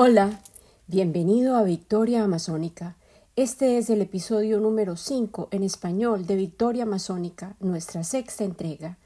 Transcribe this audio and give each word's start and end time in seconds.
Hola, 0.00 0.38
bienvenido 0.86 1.56
a 1.56 1.64
Victoria 1.64 2.22
Amazónica. 2.22 2.94
Este 3.34 3.78
es 3.78 3.90
el 3.90 4.00
episodio 4.00 4.60
número 4.60 4.94
5 4.94 5.48
en 5.50 5.64
español 5.64 6.24
de 6.24 6.36
Victoria 6.36 6.84
Amazónica, 6.84 7.56
nuestra 7.58 8.04
sexta 8.04 8.44
entrega. 8.44 8.96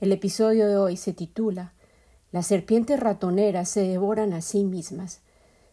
El 0.00 0.10
episodio 0.10 0.66
de 0.66 0.78
hoy 0.78 0.96
se 0.96 1.12
titula 1.12 1.74
Las 2.32 2.46
serpientes 2.46 2.98
ratoneras 2.98 3.68
se 3.68 3.82
devoran 3.82 4.32
a 4.32 4.40
sí 4.40 4.64
mismas. 4.64 5.20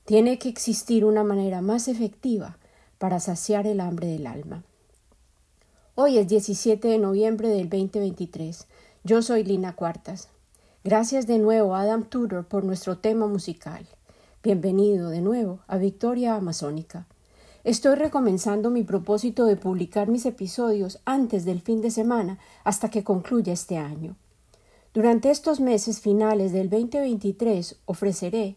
Tiene 0.04 0.40
que 0.40 0.50
existir 0.50 1.06
una 1.06 1.24
manera 1.24 1.62
más 1.62 1.88
efectiva 1.88 2.58
para 2.98 3.22
saciar 3.22 3.68
el 3.68 3.80
hambre 3.80 4.08
del 4.08 4.28
alma. 4.28 4.66
Hoy 5.96 6.18
es 6.18 6.28
17 6.28 6.86
de 6.86 6.98
noviembre 6.98 7.48
del 7.48 7.70
2023. 7.70 8.68
Yo 9.06 9.22
soy 9.22 9.46
Lina 9.46 9.74
Cuartas. 9.74 10.28
Gracias 10.84 11.28
de 11.28 11.40
nuevo 11.40 11.76
a 11.76 11.84
Adam 11.84 12.04
Tudor 12.04 12.46
por 12.46 12.66
nuestro 12.66 12.98
tema 12.98 13.26
musical. 13.26 13.88
Bienvenido 14.46 15.10
de 15.10 15.22
nuevo 15.22 15.62
a 15.66 15.78
Victoria 15.78 16.36
Amazónica. 16.36 17.08
Estoy 17.64 17.96
recomenzando 17.96 18.70
mi 18.70 18.84
propósito 18.84 19.46
de 19.46 19.56
publicar 19.56 20.08
mis 20.08 20.28
episodios 20.28 21.00
antes 21.04 21.46
del 21.46 21.62
fin 21.62 21.82
de 21.82 21.90
semana 21.90 22.38
hasta 22.64 22.92
que 22.92 23.04
concluya 23.04 23.54
este 23.54 23.80
año. 23.80 24.16
Durante 24.94 25.32
estos 25.32 25.60
meses 25.60 26.00
finales 26.00 26.54
del 26.54 26.70
2023 26.70 27.78
ofreceré, 27.86 28.56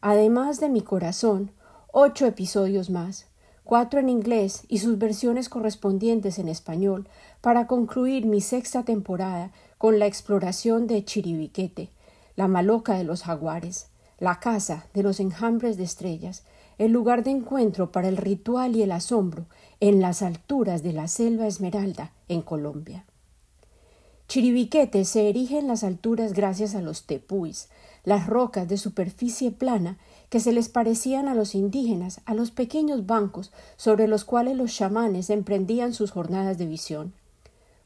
además 0.00 0.58
de 0.58 0.70
mi 0.70 0.80
corazón, 0.80 1.52
ocho 1.92 2.26
episodios 2.26 2.90
más, 2.90 3.28
cuatro 3.62 4.00
en 4.00 4.08
inglés 4.08 4.64
y 4.66 4.78
sus 4.78 4.98
versiones 4.98 5.48
correspondientes 5.48 6.40
en 6.40 6.48
español, 6.48 7.08
para 7.40 7.68
concluir 7.68 8.26
mi 8.26 8.40
sexta 8.40 8.82
temporada 8.82 9.52
con 9.78 10.00
la 10.00 10.06
exploración 10.06 10.88
de 10.88 11.04
Chiribiquete, 11.04 11.90
la 12.34 12.48
maloca 12.48 12.94
de 12.98 13.04
los 13.04 13.22
jaguares, 13.22 13.86
la 14.18 14.40
casa 14.40 14.86
de 14.94 15.02
los 15.02 15.20
enjambres 15.20 15.76
de 15.76 15.84
estrellas, 15.84 16.44
el 16.78 16.92
lugar 16.92 17.24
de 17.24 17.30
encuentro 17.30 17.92
para 17.92 18.08
el 18.08 18.16
ritual 18.16 18.76
y 18.76 18.82
el 18.82 18.92
asombro 18.92 19.46
en 19.80 20.00
las 20.00 20.22
alturas 20.22 20.82
de 20.82 20.92
la 20.92 21.08
selva 21.08 21.46
esmeralda 21.46 22.12
en 22.28 22.42
Colombia. 22.42 23.04
Chiribiquete 24.28 25.06
se 25.06 25.30
erige 25.30 25.58
en 25.58 25.68
las 25.68 25.84
alturas 25.84 26.34
gracias 26.34 26.74
a 26.74 26.82
los 26.82 27.04
tepuis, 27.04 27.68
las 28.04 28.26
rocas 28.26 28.68
de 28.68 28.76
superficie 28.76 29.50
plana 29.50 29.96
que 30.28 30.40
se 30.40 30.52
les 30.52 30.68
parecían 30.68 31.28
a 31.28 31.34
los 31.34 31.54
indígenas 31.54 32.20
a 32.26 32.34
los 32.34 32.50
pequeños 32.50 33.06
bancos 33.06 33.52
sobre 33.76 34.06
los 34.06 34.24
cuales 34.24 34.56
los 34.56 34.74
chamanes 34.74 35.30
emprendían 35.30 35.94
sus 35.94 36.10
jornadas 36.10 36.58
de 36.58 36.66
visión. 36.66 37.14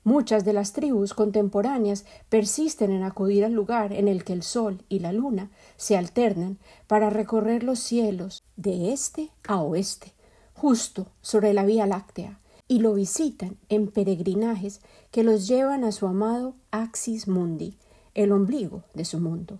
Muchas 0.04 0.44
de 0.44 0.52
las 0.52 0.72
tribus 0.72 1.14
contemporáneas 1.14 2.04
persisten 2.28 2.90
en 2.90 3.04
acudir 3.04 3.44
al 3.44 3.52
lugar 3.52 3.92
en 3.92 4.08
el 4.08 4.24
que 4.24 4.32
el 4.32 4.42
sol 4.42 4.82
y 4.88 4.98
la 4.98 5.12
luna 5.12 5.50
se 5.76 5.96
alternan 5.96 6.58
para 6.88 7.08
recorrer 7.08 7.62
los 7.62 7.78
cielos 7.78 8.42
de 8.56 8.92
este 8.92 9.30
a 9.46 9.62
oeste, 9.62 10.12
justo 10.54 11.06
sobre 11.20 11.54
la 11.54 11.64
Vía 11.64 11.86
Láctea, 11.86 12.40
y 12.66 12.80
lo 12.80 12.94
visitan 12.94 13.58
en 13.68 13.88
peregrinajes 13.88 14.80
que 15.12 15.22
los 15.22 15.46
llevan 15.46 15.84
a 15.84 15.92
su 15.92 16.06
amado 16.06 16.54
Axis 16.72 17.28
Mundi, 17.28 17.78
el 18.14 18.32
ombligo 18.32 18.82
de 18.94 19.04
su 19.04 19.20
mundo. 19.20 19.58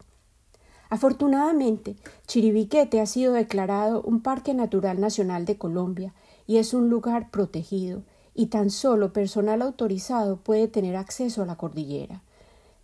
Afortunadamente, 0.90 1.96
Chiribiquete 2.26 3.00
ha 3.00 3.06
sido 3.06 3.32
declarado 3.32 4.02
un 4.02 4.20
Parque 4.20 4.54
Natural 4.54 5.00
Nacional 5.00 5.44
de 5.44 5.56
Colombia 5.56 6.14
y 6.46 6.58
es 6.58 6.74
un 6.74 6.90
lugar 6.90 7.30
protegido 7.30 8.02
y 8.34 8.46
tan 8.46 8.70
solo 8.70 9.12
personal 9.12 9.62
autorizado 9.62 10.36
puede 10.36 10.68
tener 10.68 10.96
acceso 10.96 11.42
a 11.42 11.46
la 11.46 11.56
cordillera. 11.56 12.22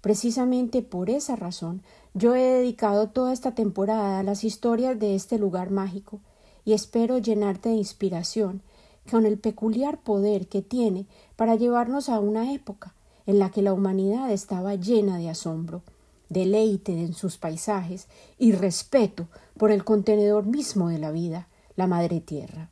Precisamente 0.01 0.83
por 0.83 1.11
esa 1.11 1.37
razón 1.37 1.83
yo 2.15 2.35
he 2.35 2.43
dedicado 2.43 3.09
toda 3.09 3.33
esta 3.33 3.55
temporada 3.55 4.19
a 4.19 4.23
las 4.23 4.45
historias 4.45 4.99
de 4.99 5.15
este 5.15 5.39
lugar 5.39 5.71
mágico 5.71 6.21
y 6.65 6.73
espero 6.73 7.19
llenarte 7.19 7.71
de 7.71 7.77
inspiración 7.77 8.63
con 9.11 9.27
el 9.27 9.39
peculiar 9.39 9.99
poder 10.01 10.49
que 10.49 10.63
tiene 10.63 11.07
para 11.37 11.57
llevarnos 11.57 12.09
a 12.09 12.21
una 12.21 12.53
época 12.53 12.95
en 13.27 13.39
la 13.39 13.51
que 13.51 13.63
la 13.63 13.73
humanidad 13.73 14.31
estaba 14.31 14.75
llena 14.75 15.19
de 15.19 15.31
asombro, 15.31 15.83
deleite 16.29 16.93
en 16.93 17.15
sus 17.15 17.39
paisajes 17.39 18.07
y 18.39 18.53
respeto 18.53 19.29
por 19.57 19.71
el 19.71 19.85
contenedor 19.85 20.47
mismo 20.47 20.89
de 20.89 20.99
la 20.99 21.11
vida, 21.11 21.49
la 21.77 21.87
Madre 21.87 22.21
Tierra. 22.21 22.71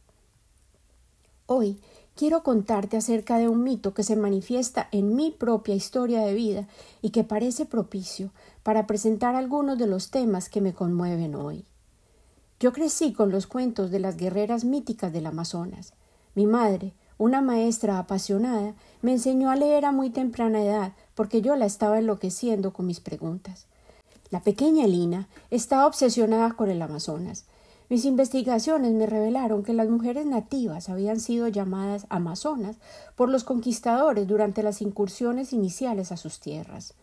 Hoy 1.47 1.79
quiero 2.17 2.43
contarte 2.43 2.97
acerca 2.97 3.39
de 3.39 3.49
un 3.49 3.63
mito 3.63 3.95
que 3.95 4.03
se 4.03 4.17
manifiesta 4.17 4.89
en 4.91 5.15
mi 5.15 5.31
propia 5.31 5.75
historia 5.75 6.23
de 6.23 6.35
vida 6.35 6.67
y 7.03 7.11
que 7.11 7.25
parece 7.25 7.67
propicio 7.67 8.31
para 8.63 8.87
presentar 8.87 9.37
algunos 9.37 9.79
de 9.79 9.87
los 9.87 10.11
temas 10.11 10.49
que 10.49 10.61
me 10.61 10.73
conmueven 10.73 11.35
hoy. 11.35 11.67
Yo 12.59 12.73
crecí 12.73 13.13
con 13.13 13.31
los 13.31 13.47
cuentos 13.47 13.91
de 13.91 14.01
las 14.01 14.17
guerreras 14.17 14.65
míticas 14.65 15.13
del 15.13 15.27
Amazonas. 15.27 15.93
Mi 16.35 16.47
madre, 16.47 16.95
una 17.19 17.43
maestra 17.43 17.99
apasionada, 17.99 18.75
me 19.03 19.13
enseñó 19.13 19.51
a 19.51 19.57
leer 19.57 19.85
a 19.85 19.93
muy 19.93 20.09
temprana 20.09 20.63
edad 20.63 20.93
porque 21.15 21.43
yo 21.43 21.55
la 21.55 21.67
estaba 21.67 21.99
enloqueciendo 21.99 22.73
con 22.73 22.87
mis 22.87 23.01
preguntas. 23.01 23.67
La 24.31 24.41
pequeña 24.41 24.87
Lina 24.87 25.29
estaba 25.51 25.87
obsesionada 25.87 26.53
con 26.53 26.71
el 26.71 26.81
Amazonas. 26.81 27.45
Mis 27.89 28.05
investigaciones 28.05 28.93
me 28.95 29.07
revelaron 29.07 29.63
que 29.63 29.73
las 29.73 29.89
mujeres 29.89 30.27
nativas 30.27 30.89
habían 30.89 31.21
sido 31.21 31.47
llamadas 31.47 32.07
amazonas 32.09 32.79
por 33.15 33.29
los 33.29 33.45
conquistadores 33.45 34.27
durante 34.27 34.65
las 34.65 34.83
incursiones 34.83 35.53
iniciales 35.53 36.11
a 36.11 36.17
sus 36.17 36.41
tierras. 36.41 36.95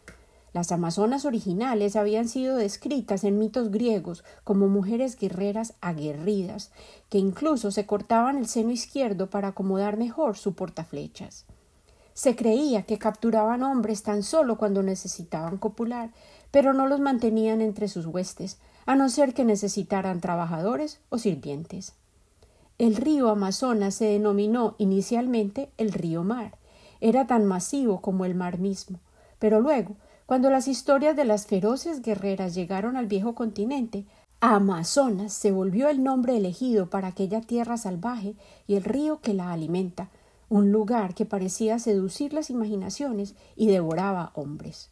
Las 0.51 0.71
amazonas 0.73 1.23
originales 1.25 1.95
habían 1.95 2.27
sido 2.27 2.57
descritas 2.57 3.23
en 3.23 3.39
mitos 3.39 3.71
griegos 3.71 4.25
como 4.43 4.67
mujeres 4.67 5.17
guerreras 5.17 5.73
aguerridas, 5.79 6.71
que 7.09 7.17
incluso 7.17 7.71
se 7.71 7.85
cortaban 7.85 8.37
el 8.37 8.47
seno 8.47 8.71
izquierdo 8.71 9.29
para 9.29 9.49
acomodar 9.49 9.97
mejor 9.97 10.37
su 10.37 10.53
portaflechas. 10.53 11.45
Se 12.13 12.35
creía 12.35 12.83
que 12.83 12.99
capturaban 12.99 13.63
hombres 13.63 14.03
tan 14.03 14.21
solo 14.21 14.57
cuando 14.57 14.83
necesitaban 14.83 15.57
copular, 15.57 16.11
pero 16.51 16.73
no 16.73 16.87
los 16.87 16.99
mantenían 16.99 17.61
entre 17.61 17.87
sus 17.87 18.05
huestes, 18.05 18.59
a 18.85 18.95
no 18.95 19.09
ser 19.09 19.33
que 19.33 19.45
necesitaran 19.45 20.21
trabajadores 20.21 20.99
o 21.09 21.17
sirvientes. 21.17 21.93
El 22.77 22.95
río 22.95 23.29
Amazonas 23.29 23.95
se 23.95 24.05
denominó 24.05 24.75
inicialmente 24.77 25.69
el 25.77 25.91
río 25.91 26.23
Mar. 26.23 26.57
Era 27.01 27.27
tan 27.27 27.45
masivo 27.45 28.01
como 28.01 28.25
el 28.25 28.33
mar 28.35 28.59
mismo. 28.59 28.99
Pero 29.39 29.59
luego, 29.59 29.95
cuando 30.25 30.49
las 30.49 30.67
historias 30.67 31.15
de 31.15 31.25
las 31.25 31.45
feroces 31.45 32.01
guerreras 32.01 32.55
llegaron 32.55 32.97
al 32.97 33.07
viejo 33.07 33.35
continente, 33.35 34.05
Amazonas 34.39 35.33
se 35.33 35.51
volvió 35.51 35.87
el 35.87 36.03
nombre 36.03 36.35
elegido 36.35 36.89
para 36.89 37.09
aquella 37.09 37.41
tierra 37.41 37.77
salvaje 37.77 38.35
y 38.67 38.75
el 38.75 38.83
río 38.83 39.21
que 39.21 39.33
la 39.33 39.51
alimenta, 39.51 40.09
un 40.49 40.71
lugar 40.71 41.13
que 41.13 41.25
parecía 41.25 41.79
seducir 41.79 42.33
las 42.33 42.49
imaginaciones 42.49 43.35
y 43.55 43.67
devoraba 43.67 44.31
hombres. 44.33 44.89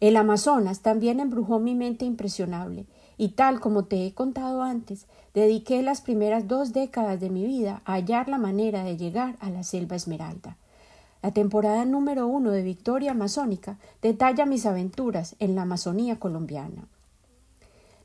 El 0.00 0.16
Amazonas 0.16 0.80
también 0.80 1.20
embrujó 1.20 1.58
mi 1.58 1.74
mente 1.74 2.04
impresionable, 2.04 2.86
y 3.18 3.30
tal 3.30 3.58
como 3.60 3.84
te 3.84 4.06
he 4.06 4.14
contado 4.14 4.62
antes, 4.62 5.06
dediqué 5.34 5.82
las 5.82 6.00
primeras 6.00 6.46
dos 6.46 6.72
décadas 6.72 7.20
de 7.20 7.30
mi 7.30 7.44
vida 7.44 7.82
a 7.84 7.94
hallar 7.94 8.28
la 8.28 8.38
manera 8.38 8.84
de 8.84 8.96
llegar 8.96 9.36
a 9.40 9.50
la 9.50 9.64
selva 9.64 9.96
esmeralda. 9.96 10.56
La 11.20 11.32
temporada 11.32 11.84
número 11.84 12.28
uno 12.28 12.52
de 12.52 12.62
Victoria 12.62 13.10
Amazónica 13.10 13.76
detalla 14.00 14.46
mis 14.46 14.66
aventuras 14.66 15.34
en 15.40 15.56
la 15.56 15.62
Amazonía 15.62 16.20
colombiana. 16.20 16.86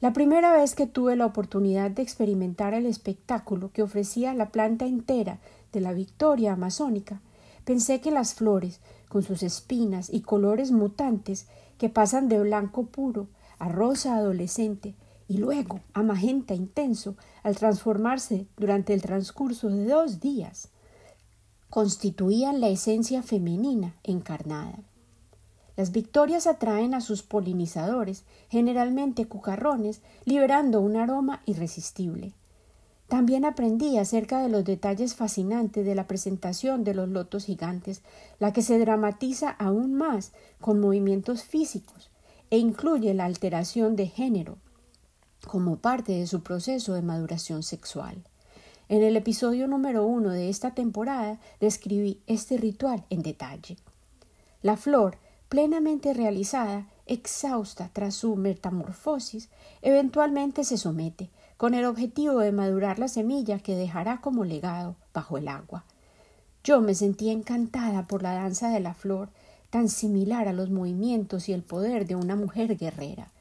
La 0.01 0.13
primera 0.13 0.51
vez 0.51 0.73
que 0.73 0.87
tuve 0.87 1.15
la 1.15 1.27
oportunidad 1.27 1.91
de 1.91 2.01
experimentar 2.01 2.73
el 2.73 2.87
espectáculo 2.87 3.71
que 3.71 3.83
ofrecía 3.83 4.33
la 4.33 4.49
planta 4.49 4.85
entera 4.85 5.37
de 5.71 5.79
la 5.79 5.93
Victoria 5.93 6.53
Amazónica, 6.53 7.21
pensé 7.65 8.01
que 8.01 8.11
las 8.11 8.33
flores, 8.33 8.79
con 9.07 9.21
sus 9.21 9.43
espinas 9.43 10.09
y 10.11 10.21
colores 10.21 10.71
mutantes 10.71 11.45
que 11.77 11.87
pasan 11.87 12.29
de 12.29 12.39
blanco 12.39 12.87
puro 12.87 13.27
a 13.59 13.69
rosa 13.69 14.15
adolescente 14.15 14.95
y 15.27 15.37
luego 15.37 15.81
a 15.93 16.03
magenta 16.03 16.53
intenso 16.53 17.15
al 17.43 17.55
transformarse 17.55 18.47
durante 18.57 18.93
el 18.93 19.01
transcurso 19.01 19.69
de 19.69 19.85
dos 19.85 20.19
días, 20.19 20.69
constituían 21.69 22.61
la 22.61 22.69
esencia 22.69 23.23
femenina 23.23 23.95
encarnada. 24.03 24.79
Las 25.75 25.91
victorias 25.91 26.45
atraen 26.45 26.93
a 26.93 27.01
sus 27.01 27.23
polinizadores, 27.23 28.25
generalmente 28.49 29.25
cucarrones, 29.25 30.01
liberando 30.23 30.81
un 30.81 30.97
aroma 30.97 31.41
irresistible. 31.45 32.33
También 33.07 33.43
aprendí 33.43 33.97
acerca 33.97 34.41
de 34.41 34.49
los 34.49 34.63
detalles 34.63 35.15
fascinantes 35.15 35.85
de 35.85 35.95
la 35.95 36.07
presentación 36.07 36.83
de 36.83 36.93
los 36.93 37.09
lotos 37.09 37.45
gigantes, 37.45 38.01
la 38.39 38.53
que 38.53 38.61
se 38.61 38.79
dramatiza 38.79 39.49
aún 39.49 39.95
más 39.95 40.31
con 40.61 40.79
movimientos 40.79 41.43
físicos 41.43 42.11
e 42.49 42.59
incluye 42.59 43.13
la 43.13 43.25
alteración 43.25 43.95
de 43.95 44.07
género, 44.07 44.57
como 45.47 45.77
parte 45.77 46.13
de 46.13 46.27
su 46.27 46.41
proceso 46.41 46.93
de 46.93 47.01
maduración 47.01 47.63
sexual. 47.63 48.23
En 48.89 49.01
el 49.01 49.15
episodio 49.15 49.67
número 49.67 50.05
uno 50.05 50.29
de 50.29 50.49
esta 50.49 50.71
temporada 50.71 51.39
describí 51.59 52.19
este 52.27 52.57
ritual 52.57 53.05
en 53.09 53.23
detalle. 53.23 53.77
La 54.61 54.77
flor, 54.77 55.17
plenamente 55.49 56.13
realizada, 56.13 56.87
exhausta 57.05 57.89
tras 57.91 58.15
su 58.15 58.35
metamorfosis, 58.35 59.49
eventualmente 59.81 60.63
se 60.63 60.77
somete, 60.77 61.29
con 61.57 61.73
el 61.73 61.85
objetivo 61.85 62.39
de 62.39 62.51
madurar 62.51 62.99
la 62.99 63.07
semilla 63.07 63.59
que 63.59 63.75
dejará 63.75 64.21
como 64.21 64.45
legado 64.45 64.95
bajo 65.13 65.37
el 65.37 65.47
agua. 65.47 65.85
Yo 66.63 66.79
me 66.79 66.95
sentía 66.95 67.33
encantada 67.33 68.07
por 68.07 68.23
la 68.23 68.33
danza 68.33 68.69
de 68.69 68.79
la 68.79 68.93
flor, 68.93 69.29
tan 69.69 69.89
similar 69.89 70.47
a 70.47 70.53
los 70.53 70.69
movimientos 70.69 71.49
y 71.49 71.53
el 71.53 71.63
poder 71.63 72.07
de 72.07 72.15
una 72.15 72.35
mujer 72.35 72.77
guerrera. 72.77 73.32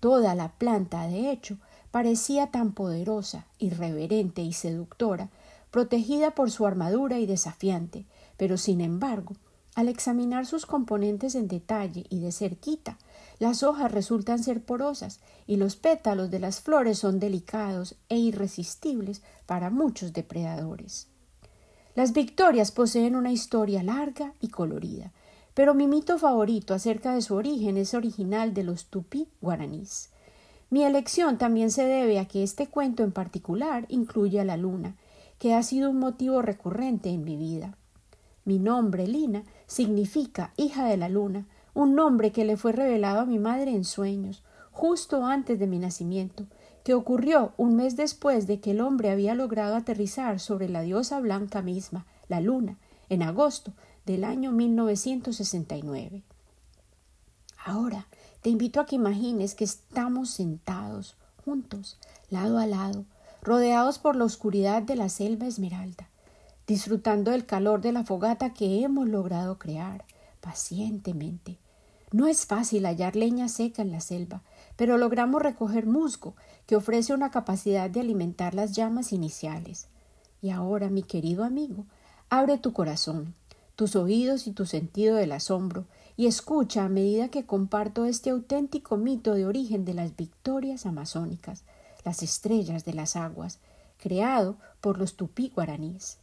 Toda 0.00 0.34
la 0.34 0.50
planta, 0.50 1.06
de 1.08 1.30
hecho, 1.30 1.58
parecía 1.90 2.48
tan 2.48 2.72
poderosa, 2.72 3.46
irreverente 3.58 4.42
y 4.42 4.52
seductora, 4.52 5.28
protegida 5.70 6.32
por 6.32 6.50
su 6.50 6.66
armadura 6.66 7.18
y 7.18 7.26
desafiante, 7.26 8.04
pero 8.36 8.56
sin 8.56 8.80
embargo, 8.80 9.34
al 9.74 9.88
examinar 9.88 10.46
sus 10.46 10.66
componentes 10.66 11.34
en 11.34 11.46
detalle 11.46 12.04
y 12.10 12.20
de 12.20 12.32
cerquita, 12.32 12.98
las 13.38 13.62
hojas 13.62 13.92
resultan 13.92 14.42
ser 14.42 14.60
porosas 14.60 15.20
y 15.46 15.56
los 15.56 15.76
pétalos 15.76 16.30
de 16.30 16.40
las 16.40 16.60
flores 16.60 16.98
son 16.98 17.20
delicados 17.20 17.94
e 18.08 18.16
irresistibles 18.16 19.22
para 19.46 19.70
muchos 19.70 20.12
depredadores. 20.12 21.06
Las 21.94 22.12
victorias 22.12 22.72
poseen 22.72 23.14
una 23.14 23.30
historia 23.30 23.82
larga 23.82 24.32
y 24.40 24.48
colorida, 24.48 25.12
pero 25.58 25.74
mi 25.74 25.88
mito 25.88 26.18
favorito 26.18 26.72
acerca 26.72 27.12
de 27.12 27.20
su 27.20 27.34
origen 27.34 27.78
es 27.78 27.92
original 27.92 28.54
de 28.54 28.62
los 28.62 28.84
tupí 28.84 29.26
guaraníes. 29.40 30.10
Mi 30.70 30.84
elección 30.84 31.36
también 31.36 31.72
se 31.72 31.84
debe 31.84 32.20
a 32.20 32.26
que 32.26 32.44
este 32.44 32.68
cuento 32.68 33.02
en 33.02 33.10
particular 33.10 33.84
incluye 33.88 34.38
a 34.38 34.44
la 34.44 34.56
luna, 34.56 34.94
que 35.40 35.54
ha 35.54 35.64
sido 35.64 35.90
un 35.90 35.98
motivo 35.98 36.42
recurrente 36.42 37.10
en 37.10 37.24
mi 37.24 37.36
vida. 37.36 37.76
Mi 38.44 38.60
nombre, 38.60 39.08
Lina, 39.08 39.42
significa 39.66 40.52
hija 40.56 40.84
de 40.84 40.96
la 40.96 41.08
luna, 41.08 41.48
un 41.74 41.96
nombre 41.96 42.30
que 42.30 42.44
le 42.44 42.56
fue 42.56 42.70
revelado 42.70 43.18
a 43.18 43.26
mi 43.26 43.40
madre 43.40 43.72
en 43.72 43.84
sueños, 43.84 44.44
justo 44.70 45.26
antes 45.26 45.58
de 45.58 45.66
mi 45.66 45.80
nacimiento, 45.80 46.46
que 46.84 46.94
ocurrió 46.94 47.52
un 47.56 47.74
mes 47.74 47.96
después 47.96 48.46
de 48.46 48.60
que 48.60 48.70
el 48.70 48.80
hombre 48.80 49.10
había 49.10 49.34
logrado 49.34 49.74
aterrizar 49.74 50.38
sobre 50.38 50.68
la 50.68 50.82
diosa 50.82 51.18
blanca 51.18 51.62
misma, 51.62 52.06
la 52.28 52.40
luna, 52.40 52.78
en 53.08 53.24
agosto 53.24 53.72
del 54.08 54.24
año 54.24 54.52
1969. 54.52 56.22
Ahora 57.62 58.06
te 58.40 58.48
invito 58.48 58.80
a 58.80 58.86
que 58.86 58.96
imagines 58.96 59.54
que 59.54 59.64
estamos 59.64 60.30
sentados, 60.30 61.14
juntos, 61.44 61.98
lado 62.30 62.56
a 62.56 62.66
lado, 62.66 63.04
rodeados 63.42 63.98
por 63.98 64.16
la 64.16 64.24
oscuridad 64.24 64.80
de 64.80 64.96
la 64.96 65.10
selva 65.10 65.46
esmeralda, 65.46 66.08
disfrutando 66.66 67.32
del 67.32 67.44
calor 67.44 67.82
de 67.82 67.92
la 67.92 68.02
fogata 68.02 68.54
que 68.54 68.82
hemos 68.82 69.06
logrado 69.06 69.58
crear 69.58 70.06
pacientemente. 70.40 71.58
No 72.10 72.26
es 72.26 72.46
fácil 72.46 72.86
hallar 72.86 73.14
leña 73.14 73.48
seca 73.50 73.82
en 73.82 73.92
la 73.92 74.00
selva, 74.00 74.40
pero 74.76 74.96
logramos 74.96 75.42
recoger 75.42 75.84
musgo, 75.84 76.34
que 76.66 76.76
ofrece 76.76 77.12
una 77.12 77.30
capacidad 77.30 77.90
de 77.90 78.00
alimentar 78.00 78.54
las 78.54 78.72
llamas 78.72 79.12
iniciales. 79.12 79.88
Y 80.40 80.48
ahora, 80.48 80.88
mi 80.88 81.02
querido 81.02 81.44
amigo, 81.44 81.84
abre 82.30 82.56
tu 82.56 82.72
corazón, 82.72 83.34
tus 83.78 83.94
oídos 83.94 84.48
y 84.48 84.50
tu 84.50 84.66
sentido 84.66 85.14
del 85.14 85.30
asombro, 85.30 85.84
y 86.16 86.26
escucha 86.26 86.84
a 86.84 86.88
medida 86.88 87.28
que 87.28 87.46
comparto 87.46 88.06
este 88.06 88.30
auténtico 88.30 88.96
mito 88.96 89.34
de 89.34 89.46
origen 89.46 89.84
de 89.84 89.94
las 89.94 90.16
victorias 90.16 90.84
amazónicas, 90.84 91.62
las 92.04 92.24
estrellas 92.24 92.84
de 92.84 92.94
las 92.94 93.14
aguas, 93.14 93.60
creado 93.96 94.56
por 94.80 94.98
los 94.98 95.14
tupí 95.14 95.52
guaraníes. 95.54 96.18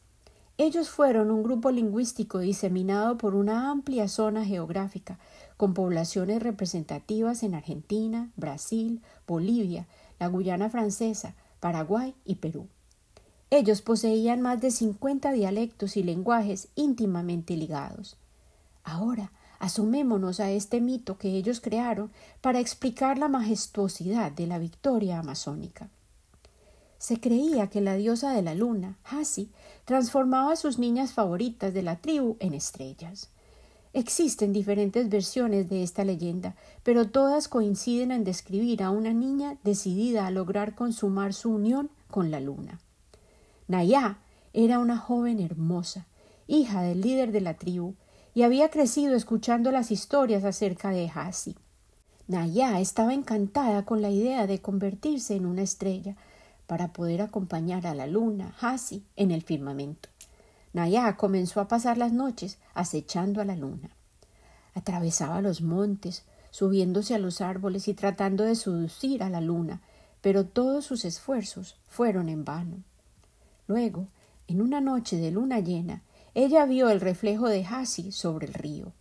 Ellos 0.57 0.89
fueron 0.89 1.31
un 1.31 1.43
grupo 1.43 1.71
lingüístico 1.71 2.39
diseminado 2.39 3.17
por 3.17 3.35
una 3.35 3.71
amplia 3.71 4.09
zona 4.09 4.43
geográfica, 4.43 5.17
con 5.55 5.73
poblaciones 5.73 6.43
representativas 6.43 7.41
en 7.41 7.55
Argentina, 7.55 8.31
Brasil, 8.35 9.01
Bolivia, 9.25 9.87
la 10.19 10.27
Guyana 10.27 10.69
francesa, 10.69 11.35
Paraguay 11.61 12.15
y 12.25 12.35
Perú. 12.35 12.67
Ellos 13.57 13.81
poseían 13.81 14.41
más 14.41 14.59
de 14.59 14.69
cincuenta 14.69 15.31
dialectos 15.31 15.95
y 15.95 16.03
lenguajes 16.03 16.67
íntimamente 16.75 17.55
ligados. 17.55 18.17
Ahora, 18.83 19.31
asomémonos 19.59 20.41
a 20.41 20.51
este 20.51 20.81
mito 20.81 21.17
que 21.17 21.29
ellos 21.37 21.61
crearon 21.61 22.11
para 22.41 22.59
explicar 22.59 23.17
la 23.17 23.29
majestuosidad 23.29 24.33
de 24.33 24.47
la 24.47 24.59
victoria 24.59 25.19
amazónica. 25.19 25.87
Se 26.97 27.21
creía 27.21 27.67
que 27.67 27.79
la 27.79 27.95
diosa 27.95 28.33
de 28.33 28.41
la 28.41 28.55
luna, 28.55 28.97
Hasi, 29.05 29.49
transformaba 29.85 30.51
a 30.51 30.57
sus 30.57 30.77
niñas 30.77 31.13
favoritas 31.13 31.73
de 31.73 31.81
la 31.81 31.95
tribu 31.95 32.35
en 32.41 32.55
estrellas. 32.55 33.29
Existen 33.93 34.51
diferentes 34.51 35.07
versiones 35.07 35.69
de 35.69 35.81
esta 35.81 36.03
leyenda, 36.03 36.57
pero 36.83 37.07
todas 37.07 37.47
coinciden 37.47 38.11
en 38.11 38.25
describir 38.25 38.83
a 38.83 38.89
una 38.89 39.13
niña 39.13 39.55
decidida 39.63 40.27
a 40.27 40.31
lograr 40.31 40.75
consumar 40.75 41.33
su 41.33 41.51
unión 41.51 41.89
con 42.11 42.31
la 42.31 42.41
luna. 42.41 42.81
Nayá 43.67 44.19
era 44.53 44.79
una 44.79 44.97
joven 44.97 45.39
hermosa, 45.39 46.05
hija 46.47 46.81
del 46.81 47.01
líder 47.01 47.31
de 47.31 47.41
la 47.41 47.55
tribu, 47.55 47.95
y 48.33 48.43
había 48.43 48.69
crecido 48.69 49.15
escuchando 49.15 49.71
las 49.71 49.91
historias 49.91 50.43
acerca 50.43 50.91
de 50.91 51.09
Hasi. 51.13 51.55
Nayá 52.27 52.79
estaba 52.79 53.13
encantada 53.13 53.85
con 53.85 54.01
la 54.01 54.09
idea 54.09 54.45
de 54.45 54.61
convertirse 54.61 55.35
en 55.35 55.45
una 55.45 55.61
estrella, 55.61 56.15
para 56.67 56.93
poder 56.93 57.21
acompañar 57.21 57.85
a 57.85 57.95
la 57.95 58.07
luna, 58.07 58.55
Hasi, 58.59 59.03
en 59.15 59.31
el 59.31 59.43
firmamento. 59.43 60.09
Nayá 60.73 61.15
comenzó 61.15 61.61
a 61.61 61.67
pasar 61.67 61.97
las 61.97 62.11
noches 62.11 62.57
acechando 62.73 63.41
a 63.41 63.45
la 63.45 63.55
luna. 63.55 63.91
Atravesaba 64.73 65.41
los 65.41 65.61
montes, 65.61 66.25
subiéndose 66.51 67.15
a 67.15 67.19
los 67.19 67.41
árboles 67.41 67.87
y 67.87 67.93
tratando 67.93 68.43
de 68.43 68.55
seducir 68.55 69.23
a 69.23 69.29
la 69.29 69.41
luna, 69.41 69.81
pero 70.21 70.45
todos 70.45 70.85
sus 70.85 71.05
esfuerzos 71.05 71.77
fueron 71.87 72.29
en 72.29 72.43
vano. 72.43 72.83
Luego, 73.67 74.07
en 74.47 74.61
una 74.61 74.81
noche 74.81 75.17
de 75.17 75.31
luna 75.31 75.59
llena, 75.59 76.03
ella 76.33 76.65
vio 76.65 76.89
el 76.89 77.01
reflejo 77.01 77.47
de 77.47 77.65
Hasi 77.65 78.11
sobre 78.11 78.47
el 78.47 78.53
río. 78.53 78.91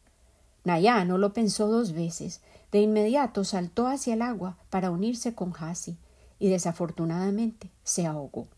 Nayá 0.64 1.04
no 1.04 1.18
lo 1.18 1.32
pensó 1.32 1.68
dos 1.68 1.92
veces. 1.92 2.40
De 2.72 2.80
inmediato 2.80 3.44
saltó 3.44 3.86
hacia 3.86 4.14
el 4.14 4.22
agua 4.22 4.56
para 4.70 4.90
unirse 4.90 5.34
con 5.34 5.52
Hasi, 5.58 5.96
y 6.38 6.48
desafortunadamente 6.48 7.70
se 7.84 8.06
ahogó. 8.06 8.48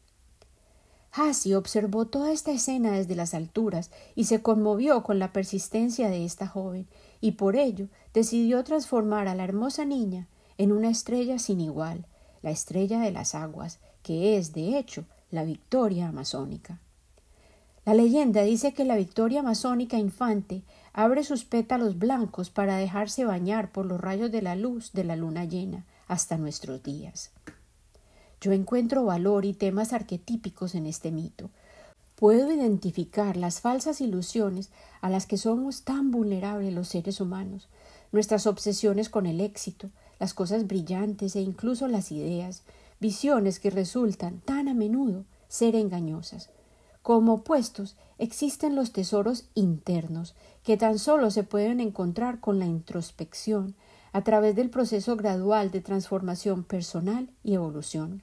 Hasi 1.12 1.54
observó 1.54 2.06
toda 2.06 2.32
esta 2.32 2.52
escena 2.52 2.92
desde 2.92 3.14
las 3.14 3.32
alturas 3.32 3.90
y 4.14 4.25
se 4.25 4.42
conmovió 4.42 5.02
con 5.02 5.18
la 5.18 5.32
persistencia 5.32 6.10
de 6.10 6.25
esta 6.25 6.46
joven, 6.46 6.86
y 7.20 7.32
por 7.32 7.56
ello 7.56 7.88
decidió 8.12 8.62
transformar 8.64 9.26
a 9.26 9.34
la 9.34 9.44
hermosa 9.44 9.84
niña 9.84 10.28
en 10.58 10.72
una 10.72 10.90
estrella 10.90 11.38
sin 11.38 11.60
igual, 11.60 12.06
la 12.42 12.50
estrella 12.50 13.00
de 13.00 13.12
las 13.12 13.34
aguas, 13.34 13.78
que 14.02 14.36
es, 14.36 14.52
de 14.52 14.78
hecho, 14.78 15.04
la 15.30 15.45
victoria 15.45 16.09
amazónica. 16.09 16.80
La 17.85 17.95
leyenda 17.95 18.42
dice 18.42 18.75
que 18.75 18.85
la 18.85 18.97
victoria 18.97 19.40
amazónica 19.40 19.97
infante 19.97 20.62
abre 20.92 21.23
sus 21.25 21.45
pétalos 21.45 21.99
blancos 21.99 22.50
para 22.50 22.78
dejarse 22.78 23.25
bañar 23.25 23.71
por 23.71 23.87
los 23.87 24.00
rayos 24.00 24.33
de 24.33 24.42
la 24.42 24.56
luz 24.56 24.92
de 24.92 25.04
la 25.04 25.14
luna 25.14 25.45
llena 25.45 25.85
hasta 26.09 26.37
nuestros 26.37 26.83
días. 26.83 27.30
Yo 28.40 28.52
encuentro 28.52 29.04
valor 29.04 29.45
y 29.45 29.52
temas 29.52 29.92
arquetípicos 29.92 30.75
en 30.75 30.87
este 30.87 31.11
mito. 31.11 31.50
Puedo 32.16 32.50
identificar 32.52 33.37
las 33.37 33.61
falsas 33.61 34.00
ilusiones 34.00 34.71
a 35.00 35.11
las 35.11 35.26
que 35.26 35.37
somos 35.37 35.83
tan 35.83 36.11
vulnerables 36.11 36.73
los 36.73 36.88
seres 36.88 37.21
humanos, 37.21 37.68
nuestras 38.12 38.47
obsesiones 38.47 39.09
con 39.09 39.26
el 39.26 39.40
éxito, 39.40 39.90
las 40.18 40.33
cosas 40.33 40.66
brillantes 40.66 41.37
e 41.37 41.40
incluso 41.40 41.88
las 41.88 42.11
ideas, 42.11 42.62
visiones 43.00 43.60
que 43.60 43.70
resultan 43.70 44.40
tan 44.40 44.68
a 44.68 44.74
menudo 44.74 45.24
ser 45.48 45.74
engañosas. 45.74 46.50
Como 47.02 47.34
opuestos 47.34 47.96
existen 48.18 48.74
los 48.74 48.92
tesoros 48.92 49.44
internos, 49.54 50.34
que 50.64 50.76
tan 50.76 50.98
solo 50.98 51.30
se 51.30 51.44
pueden 51.44 51.80
encontrar 51.80 52.40
con 52.40 52.58
la 52.58 52.66
introspección, 52.66 53.74
a 54.12 54.24
través 54.24 54.56
del 54.56 54.70
proceso 54.70 55.14
gradual 55.14 55.70
de 55.70 55.82
transformación 55.82 56.64
personal 56.64 57.28
y 57.44 57.52
evolución. 57.52 58.22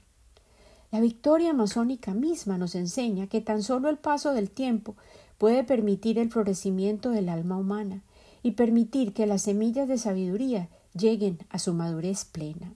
La 0.92 1.00
victoria 1.00 1.52
amazónica 1.52 2.14
misma 2.14 2.58
nos 2.58 2.74
enseña 2.74 3.28
que 3.28 3.42
tan 3.42 3.62
solo 3.62 3.90
el 3.90 3.98
paso 3.98 4.34
del 4.34 4.50
tiempo 4.50 4.96
puede 5.38 5.64
permitir 5.64 6.18
el 6.18 6.32
florecimiento 6.32 7.12
del 7.12 7.30
alma 7.30 7.58
humana 7.58 8.02
y 8.42 8.52
permitir 8.52 9.14
que 9.14 9.28
las 9.28 9.44
semillas 9.44 9.88
de 9.88 9.98
sabiduría 9.98 10.68
lleguen 10.94 11.40
a 11.50 11.60
su 11.60 11.74
madurez 11.74 12.26
plena. 12.26 12.74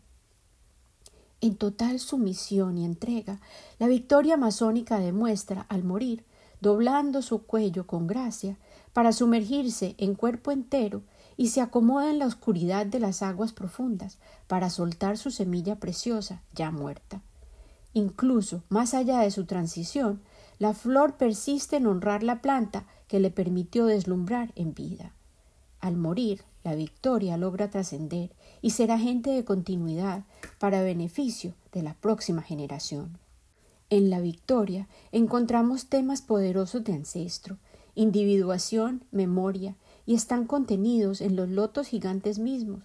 En 1.39 1.55
total 1.55 1.99
sumisión 1.99 2.77
y 2.77 2.85
entrega, 2.85 3.39
la 3.77 3.87
victoria 3.87 4.33
amazónica 4.33 4.99
demuestra, 4.99 5.65
al 5.69 5.83
morir, 5.83 6.23
doblando 6.61 7.21
su 7.21 7.43
cuello 7.43 7.85
con 7.85 8.07
gracia, 8.07 8.57
para 8.93 9.11
sumergirse 9.11 9.93
en 9.99 10.15
cuerpo 10.15 10.51
entero 10.51 11.03
y 11.35 11.49
se 11.49 11.61
acomoda 11.61 12.09
en 12.09 12.17
la 12.17 12.25
oscuridad 12.25 12.87
de 12.87 12.99
las 12.99 13.21
aguas 13.21 13.53
profundas, 13.53 14.17
para 14.47 14.71
soltar 14.71 15.19
su 15.19 15.29
semilla 15.29 15.75
preciosa 15.75 16.41
ya 16.55 16.71
muerta. 16.71 17.21
Incluso 17.93 18.63
más 18.69 18.95
allá 18.95 19.19
de 19.19 19.29
su 19.29 19.45
transición, 19.45 20.21
la 20.57 20.73
flor 20.73 21.17
persiste 21.17 21.75
en 21.75 21.85
honrar 21.85 22.23
la 22.23 22.41
planta 22.41 22.85
que 23.07 23.19
le 23.19 23.29
permitió 23.29 23.85
deslumbrar 23.85 24.51
en 24.55 24.73
vida. 24.73 25.13
Al 25.79 25.97
morir, 25.97 26.43
la 26.67 26.75
victoria 26.75 27.37
logra 27.37 27.69
trascender 27.69 28.35
y 28.61 28.71
ser 28.71 28.91
agente 28.91 29.29
de 29.29 29.45
continuidad 29.45 30.25
para 30.59 30.83
beneficio 30.83 31.53
de 31.71 31.81
la 31.81 31.93
próxima 31.93 32.41
generación. 32.41 33.17
En 33.89 34.09
la 34.09 34.19
victoria 34.19 34.89
encontramos 35.13 35.87
temas 35.87 36.21
poderosos 36.21 36.83
de 36.83 36.91
ancestro, 36.91 37.55
individuación, 37.95 39.05
memoria, 39.11 39.77
y 40.05 40.13
están 40.13 40.43
contenidos 40.45 41.21
en 41.21 41.37
los 41.37 41.47
lotos 41.47 41.87
gigantes 41.87 42.37
mismos, 42.37 42.81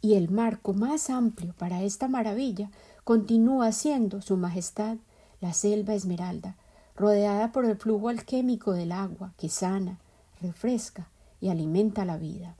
y 0.00 0.14
el 0.14 0.28
marco 0.28 0.72
más 0.72 1.08
amplio 1.08 1.54
para 1.56 1.84
esta 1.84 2.08
maravilla 2.08 2.72
continúa 3.04 3.70
siendo 3.70 4.22
Su 4.22 4.36
Majestad, 4.36 4.96
la 5.40 5.52
selva 5.52 5.94
esmeralda, 5.94 6.56
rodeada 6.96 7.52
por 7.52 7.64
el 7.64 7.76
flujo 7.76 8.08
alquémico 8.08 8.72
del 8.72 8.90
agua 8.90 9.34
que 9.38 9.48
sana, 9.48 10.00
refresca 10.42 11.08
y 11.40 11.50
alimenta 11.50 12.04
la 12.04 12.16
vida. 12.16 12.56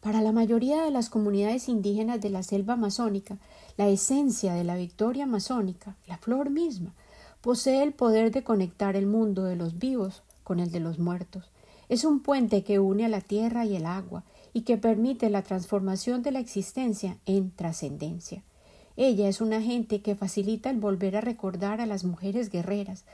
Para 0.00 0.22
la 0.22 0.32
mayoría 0.32 0.82
de 0.82 0.90
las 0.90 1.10
comunidades 1.10 1.68
indígenas 1.68 2.22
de 2.22 2.30
la 2.30 2.42
selva 2.42 2.72
amazónica, 2.72 3.36
la 3.76 3.88
esencia 3.88 4.54
de 4.54 4.64
la 4.64 4.76
victoria 4.76 5.24
amazónica, 5.24 5.94
la 6.06 6.16
flor 6.16 6.48
misma, 6.48 6.94
posee 7.42 7.82
el 7.82 7.92
poder 7.92 8.30
de 8.30 8.42
conectar 8.42 8.96
el 8.96 9.06
mundo 9.06 9.44
de 9.44 9.56
los 9.56 9.78
vivos 9.78 10.22
con 10.42 10.58
el 10.58 10.70
de 10.70 10.80
los 10.80 10.98
muertos. 10.98 11.50
Es 11.90 12.04
un 12.04 12.20
puente 12.20 12.64
que 12.64 12.78
une 12.78 13.04
a 13.04 13.10
la 13.10 13.20
tierra 13.20 13.66
y 13.66 13.76
el 13.76 13.84
agua 13.84 14.24
y 14.54 14.62
que 14.62 14.78
permite 14.78 15.28
la 15.28 15.42
transformación 15.42 16.22
de 16.22 16.32
la 16.32 16.40
existencia 16.40 17.18
en 17.26 17.50
trascendencia. 17.50 18.42
Ella 18.96 19.28
es 19.28 19.42
un 19.42 19.52
agente 19.52 20.00
que 20.00 20.14
facilita 20.14 20.70
el 20.70 20.78
volver 20.78 21.16
a 21.16 21.20
recordar 21.20 21.82
a 21.82 21.86
las 21.86 22.04
mujeres 22.04 22.50
guerreras, 22.50 23.04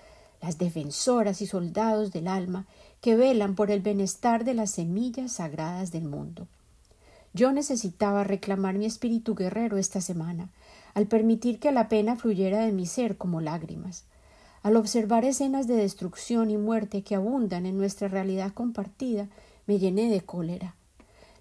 las 0.41 0.57
defensoras 0.59 1.43
y 1.43 1.47
soldados 1.47 2.13
del 2.13 2.29
alma 2.29 2.65
que 3.01 3.17
velan 3.17 3.57
por 3.57 3.73
el 3.73 3.81
bienestar 3.81 4.45
de 4.45 4.55
las 4.55 4.71
semillas 4.71 5.33
sagradas 5.33 5.91
del 5.91 6.05
mundo. 6.05 6.47
Yo 7.37 7.53
necesitaba 7.53 8.25
reclamar 8.25 8.79
mi 8.79 8.87
espíritu 8.87 9.35
guerrero 9.35 9.77
esta 9.77 10.01
semana, 10.01 10.49
al 10.95 11.07
permitir 11.07 11.61
que 11.61 11.71
la 11.71 11.87
pena 11.87 12.17
fluyera 12.17 12.61
de 12.65 12.73
mi 12.73 12.87
ser 12.87 13.19
como 13.19 13.43
lágrimas. 13.43 14.05
Al 14.63 14.75
observar 14.75 15.27
escenas 15.27 15.67
de 15.67 15.75
destrucción 15.75 16.51
y 16.51 16.57
muerte 16.57 17.03
que 17.03 17.15
abundan 17.15 17.67
en 17.67 17.77
nuestra 17.77 18.09
realidad 18.09 18.55
compartida, 18.55 19.29
me 19.67 19.79
llené 19.79 20.09
de 20.09 20.23
cólera. 20.23 20.77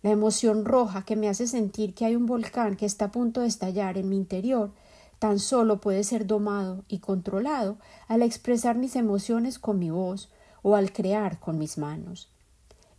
La 0.03 0.11
emoción 0.11 0.65
roja 0.65 1.03
que 1.03 1.15
me 1.15 1.29
hace 1.29 1.47
sentir 1.47 1.93
que 1.93 2.03
hay 2.03 2.17
un 2.17 2.25
volcán 2.25 2.75
que 2.75 2.85
está 2.85 3.05
a 3.05 3.11
punto 3.11 3.39
de 3.39 3.47
estallar 3.47 3.97
en 3.97 4.09
mi 4.09 4.17
interior 4.17 4.71
tan 5.19 5.39
solo 5.39 5.79
puede 5.79 6.03
ser 6.03 6.27
domado 6.27 6.83
y 6.89 6.99
controlado 6.99 7.77
al 8.09 8.21
expresar 8.21 8.75
mis 8.75 8.97
emociones 8.97 9.59
con 9.59 9.79
mi 9.79 9.91
voz 9.91 10.29
o 10.61 10.75
al 10.75 10.91
crear 10.91 11.39
con 11.39 11.57
mis 11.57 11.77
manos. 11.77 12.34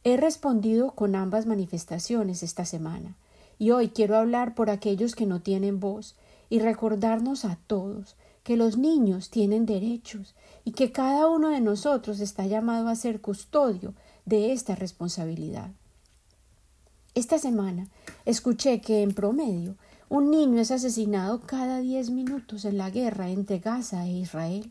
He 0.09 0.17
respondido 0.17 0.93
con 0.93 1.17
ambas 1.17 1.47
manifestaciones 1.47 2.45
esta 2.45 2.65
semana, 2.65 3.17
y 3.59 3.73
hoy 3.73 3.89
quiero 3.89 4.17
hablar 4.17 4.55
por 4.55 4.71
aquellos 4.71 5.17
que 5.17 5.27
no 5.27 5.43
tienen 5.43 5.81
voz 5.81 6.15
y 6.49 6.61
recordarnos 6.61 7.45
a 7.45 7.59
todos 7.67 8.15
que 8.45 8.57
los 8.57 8.79
niños 8.79 9.31
tienen 9.31 9.67
derechos 9.67 10.37
y 10.65 10.71
que 10.71 10.93
cada 10.93 11.27
uno 11.27 11.49
de 11.49 11.61
nosotros 11.61 12.21
está 12.21 12.47
llamado 12.47 12.87
a 12.87 12.95
ser 12.95 13.21
custodio 13.21 13.95
de 14.27 14.53
esta 14.53 14.77
responsabilidad. 14.77 15.73
Esta 17.17 17.41
semana 17.41 17.89
escuché 18.27 18.81
que 18.81 19.03
en 19.03 19.13
promedio 19.13 19.75
un 20.09 20.31
niño 20.31 20.61
es 20.61 20.71
asesinado 20.71 21.41
cada 21.41 21.81
diez 21.81 22.11
minutos 22.11 22.65
en 22.65 22.79
la 22.79 22.91
guerra 22.91 23.31
entre 23.31 23.59
Gaza 23.59 24.07
e 24.07 24.13
Israel. 24.13 24.71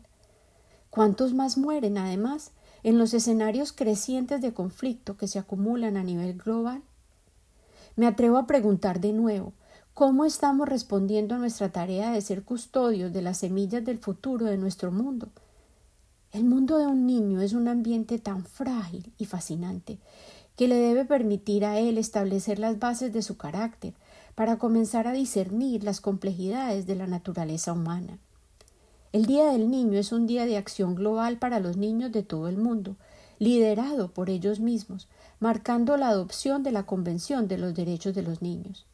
¿Cuántos 0.88 1.34
más 1.34 1.58
mueren, 1.58 1.98
además, 1.98 2.52
en 2.86 2.98
los 2.98 3.14
escenarios 3.14 3.72
crecientes 3.72 4.40
de 4.40 4.54
conflicto 4.54 5.16
que 5.16 5.26
se 5.26 5.40
acumulan 5.40 5.96
a 5.96 6.04
nivel 6.04 6.34
global? 6.34 6.82
Me 7.96 8.06
atrevo 8.06 8.38
a 8.38 8.46
preguntar 8.46 9.00
de 9.00 9.12
nuevo 9.12 9.54
¿cómo 9.92 10.24
estamos 10.24 10.68
respondiendo 10.68 11.34
a 11.34 11.38
nuestra 11.38 11.70
tarea 11.70 12.12
de 12.12 12.20
ser 12.20 12.44
custodios 12.44 13.12
de 13.12 13.22
las 13.22 13.38
semillas 13.38 13.84
del 13.84 13.98
futuro 13.98 14.46
de 14.46 14.56
nuestro 14.56 14.92
mundo? 14.92 15.30
El 16.30 16.44
mundo 16.44 16.78
de 16.78 16.86
un 16.86 17.08
niño 17.08 17.40
es 17.40 17.54
un 17.54 17.66
ambiente 17.66 18.20
tan 18.20 18.44
frágil 18.44 19.12
y 19.18 19.24
fascinante 19.24 19.98
que 20.54 20.68
le 20.68 20.76
debe 20.76 21.04
permitir 21.04 21.64
a 21.64 21.80
él 21.80 21.98
establecer 21.98 22.60
las 22.60 22.78
bases 22.78 23.12
de 23.12 23.22
su 23.22 23.36
carácter 23.36 23.94
para 24.36 24.58
comenzar 24.58 25.08
a 25.08 25.12
discernir 25.12 25.82
las 25.82 26.00
complejidades 26.00 26.86
de 26.86 26.94
la 26.94 27.08
naturaleza 27.08 27.72
humana. 27.72 28.20
El 29.16 29.24
Día 29.24 29.50
del 29.50 29.70
Niño 29.70 29.98
es 29.98 30.12
un 30.12 30.26
día 30.26 30.44
de 30.44 30.58
acción 30.58 30.94
global 30.94 31.38
para 31.38 31.58
los 31.58 31.78
niños 31.78 32.12
de 32.12 32.22
todo 32.22 32.48
el 32.48 32.58
mundo, 32.58 32.96
liderado 33.38 34.10
por 34.10 34.28
ellos 34.28 34.60
mismos, 34.60 35.08
marcando 35.40 35.96
la 35.96 36.08
adopción 36.08 36.62
de 36.62 36.70
la 36.70 36.82
Convención 36.82 37.48
de 37.48 37.56
los 37.56 37.72
Derechos 37.72 38.14
de 38.14 38.20
los 38.20 38.42
Niños, 38.42 38.84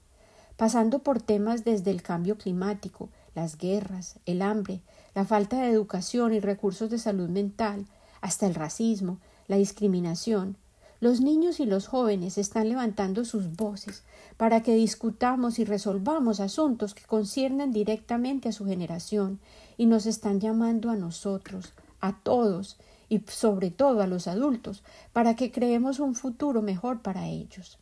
pasando 0.56 1.00
por 1.00 1.20
temas 1.20 1.64
desde 1.64 1.90
el 1.90 2.02
cambio 2.02 2.38
climático, 2.38 3.08
las 3.34 3.58
guerras, 3.58 4.20
el 4.24 4.42
hambre, 4.42 4.80
la 5.16 5.24
falta 5.24 5.60
de 5.60 5.70
educación 5.70 6.32
y 6.32 6.38
recursos 6.38 6.88
de 6.88 6.98
salud 6.98 7.28
mental, 7.28 7.86
hasta 8.20 8.46
el 8.46 8.54
racismo, 8.54 9.18
la 9.48 9.56
discriminación, 9.56 10.56
los 11.02 11.20
niños 11.20 11.58
y 11.58 11.66
los 11.66 11.88
jóvenes 11.88 12.38
están 12.38 12.68
levantando 12.68 13.24
sus 13.24 13.56
voces 13.56 14.04
para 14.36 14.62
que 14.62 14.76
discutamos 14.76 15.58
y 15.58 15.64
resolvamos 15.64 16.38
asuntos 16.38 16.94
que 16.94 17.02
conciernen 17.02 17.72
directamente 17.72 18.50
a 18.50 18.52
su 18.52 18.66
generación 18.66 19.40
y 19.76 19.86
nos 19.86 20.06
están 20.06 20.40
llamando 20.40 20.90
a 20.90 20.96
nosotros, 20.96 21.72
a 22.00 22.18
todos 22.22 22.76
y 23.08 23.20
sobre 23.28 23.70
todo 23.70 24.02
a 24.02 24.06
los 24.06 24.26
adultos, 24.26 24.82
para 25.12 25.36
que 25.36 25.50
creemos 25.50 26.00
un 26.00 26.14
futuro 26.14 26.62
mejor 26.62 27.00
para 27.02 27.28
ellos. 27.28 27.78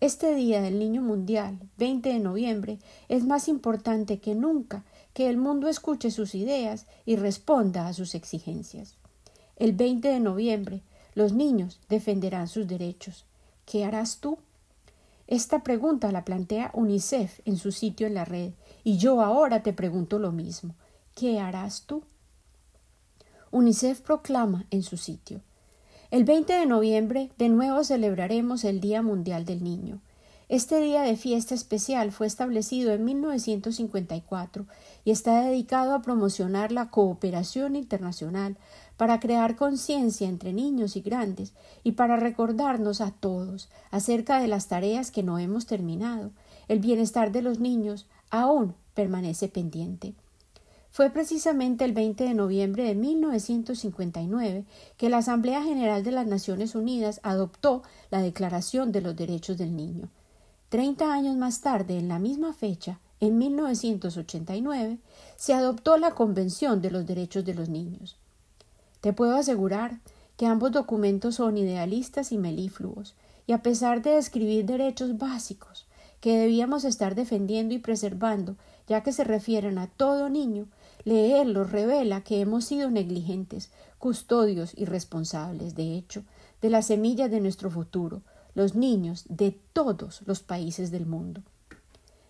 Este 0.00 0.34
Día 0.34 0.60
del 0.60 0.78
Niño 0.78 1.00
Mundial, 1.00 1.58
20 1.78 2.08
de 2.08 2.18
noviembre, 2.18 2.78
es 3.08 3.24
más 3.24 3.46
importante 3.46 4.18
que 4.18 4.34
nunca 4.34 4.84
que 5.14 5.28
el 5.30 5.36
mundo 5.36 5.68
escuche 5.68 6.10
sus 6.10 6.34
ideas 6.34 6.86
y 7.06 7.16
responda 7.16 7.86
a 7.86 7.92
sus 7.92 8.14
exigencias. 8.14 8.96
El 9.56 9.74
20 9.74 10.08
de 10.08 10.20
noviembre 10.20 10.82
los 11.14 11.32
niños 11.32 11.78
defenderán 11.88 12.48
sus 12.48 12.66
derechos. 12.66 13.26
¿Qué 13.66 13.84
harás 13.84 14.18
tú? 14.18 14.38
Esta 15.26 15.62
pregunta 15.62 16.10
la 16.10 16.24
plantea 16.24 16.70
UNICEF 16.74 17.40
en 17.44 17.56
su 17.56 17.70
sitio 17.70 18.06
en 18.06 18.14
la 18.14 18.24
red, 18.24 18.52
y 18.82 18.98
yo 18.98 19.20
ahora 19.20 19.62
te 19.62 19.72
pregunto 19.72 20.18
lo 20.18 20.32
mismo. 20.32 20.74
¿Qué 21.22 21.38
harás 21.38 21.82
tú? 21.86 22.02
UNICEF 23.52 24.00
proclama 24.00 24.66
en 24.72 24.82
su 24.82 24.96
sitio 24.96 25.40
el 26.10 26.24
20 26.24 26.52
de 26.52 26.66
noviembre 26.66 27.30
de 27.38 27.48
nuevo 27.48 27.84
celebraremos 27.84 28.64
el 28.64 28.80
Día 28.80 29.02
Mundial 29.02 29.44
del 29.44 29.62
Niño. 29.62 30.00
Este 30.48 30.80
día 30.80 31.02
de 31.02 31.16
fiesta 31.16 31.54
especial 31.54 32.10
fue 32.10 32.26
establecido 32.26 32.92
en 32.92 33.04
1954 33.04 34.66
y 35.04 35.12
está 35.12 35.42
dedicado 35.42 35.94
a 35.94 36.02
promocionar 36.02 36.72
la 36.72 36.90
cooperación 36.90 37.76
internacional 37.76 38.56
para 38.96 39.20
crear 39.20 39.54
conciencia 39.54 40.28
entre 40.28 40.52
niños 40.52 40.96
y 40.96 41.02
grandes 41.02 41.52
y 41.84 41.92
para 41.92 42.16
recordarnos 42.16 43.00
a 43.00 43.12
todos 43.12 43.70
acerca 43.92 44.40
de 44.40 44.48
las 44.48 44.66
tareas 44.66 45.12
que 45.12 45.22
no 45.22 45.38
hemos 45.38 45.66
terminado. 45.66 46.32
El 46.66 46.80
bienestar 46.80 47.30
de 47.30 47.42
los 47.42 47.60
niños 47.60 48.08
aún 48.30 48.74
permanece 48.94 49.46
pendiente. 49.46 50.16
Fue 50.92 51.08
precisamente 51.08 51.86
el 51.86 51.92
20 51.94 52.22
de 52.22 52.34
noviembre 52.34 52.84
de 52.84 52.94
1959 52.94 54.66
que 54.98 55.08
la 55.08 55.18
Asamblea 55.18 55.62
General 55.62 56.04
de 56.04 56.10
las 56.10 56.26
Naciones 56.26 56.74
Unidas 56.74 57.18
adoptó 57.22 57.82
la 58.10 58.20
Declaración 58.20 58.92
de 58.92 59.00
los 59.00 59.16
Derechos 59.16 59.56
del 59.56 59.74
Niño. 59.74 60.10
Treinta 60.68 61.14
años 61.14 61.34
más 61.38 61.62
tarde, 61.62 61.98
en 61.98 62.08
la 62.08 62.18
misma 62.18 62.52
fecha, 62.52 63.00
en 63.20 63.38
1989, 63.38 64.98
se 65.36 65.54
adoptó 65.54 65.96
la 65.96 66.10
Convención 66.10 66.82
de 66.82 66.90
los 66.90 67.06
Derechos 67.06 67.46
de 67.46 67.54
los 67.54 67.70
Niños. 67.70 68.18
Te 69.00 69.14
puedo 69.14 69.34
asegurar 69.34 69.98
que 70.36 70.44
ambos 70.44 70.72
documentos 70.72 71.36
son 71.36 71.56
idealistas 71.56 72.32
y 72.32 72.36
melífluos, 72.36 73.14
y 73.46 73.52
a 73.54 73.62
pesar 73.62 74.02
de 74.02 74.10
describir 74.10 74.66
derechos 74.66 75.16
básicos 75.16 75.86
que 76.20 76.36
debíamos 76.38 76.84
estar 76.84 77.14
defendiendo 77.16 77.74
y 77.74 77.78
preservando, 77.78 78.56
ya 78.88 79.02
que 79.02 79.12
se 79.12 79.24
refieren 79.24 79.78
a 79.78 79.86
todo 79.86 80.28
niño, 80.28 80.66
leerlos 81.04 81.70
revela 81.70 82.22
que 82.22 82.40
hemos 82.40 82.64
sido 82.64 82.90
negligentes, 82.90 83.70
custodios 83.98 84.72
y 84.76 84.84
responsables, 84.84 85.74
de 85.74 85.96
hecho, 85.96 86.24
de 86.60 86.70
las 86.70 86.86
semillas 86.86 87.30
de 87.30 87.40
nuestro 87.40 87.70
futuro, 87.70 88.22
los 88.54 88.74
niños 88.74 89.24
de 89.28 89.58
todos 89.72 90.22
los 90.26 90.40
países 90.40 90.90
del 90.90 91.06
mundo. 91.06 91.42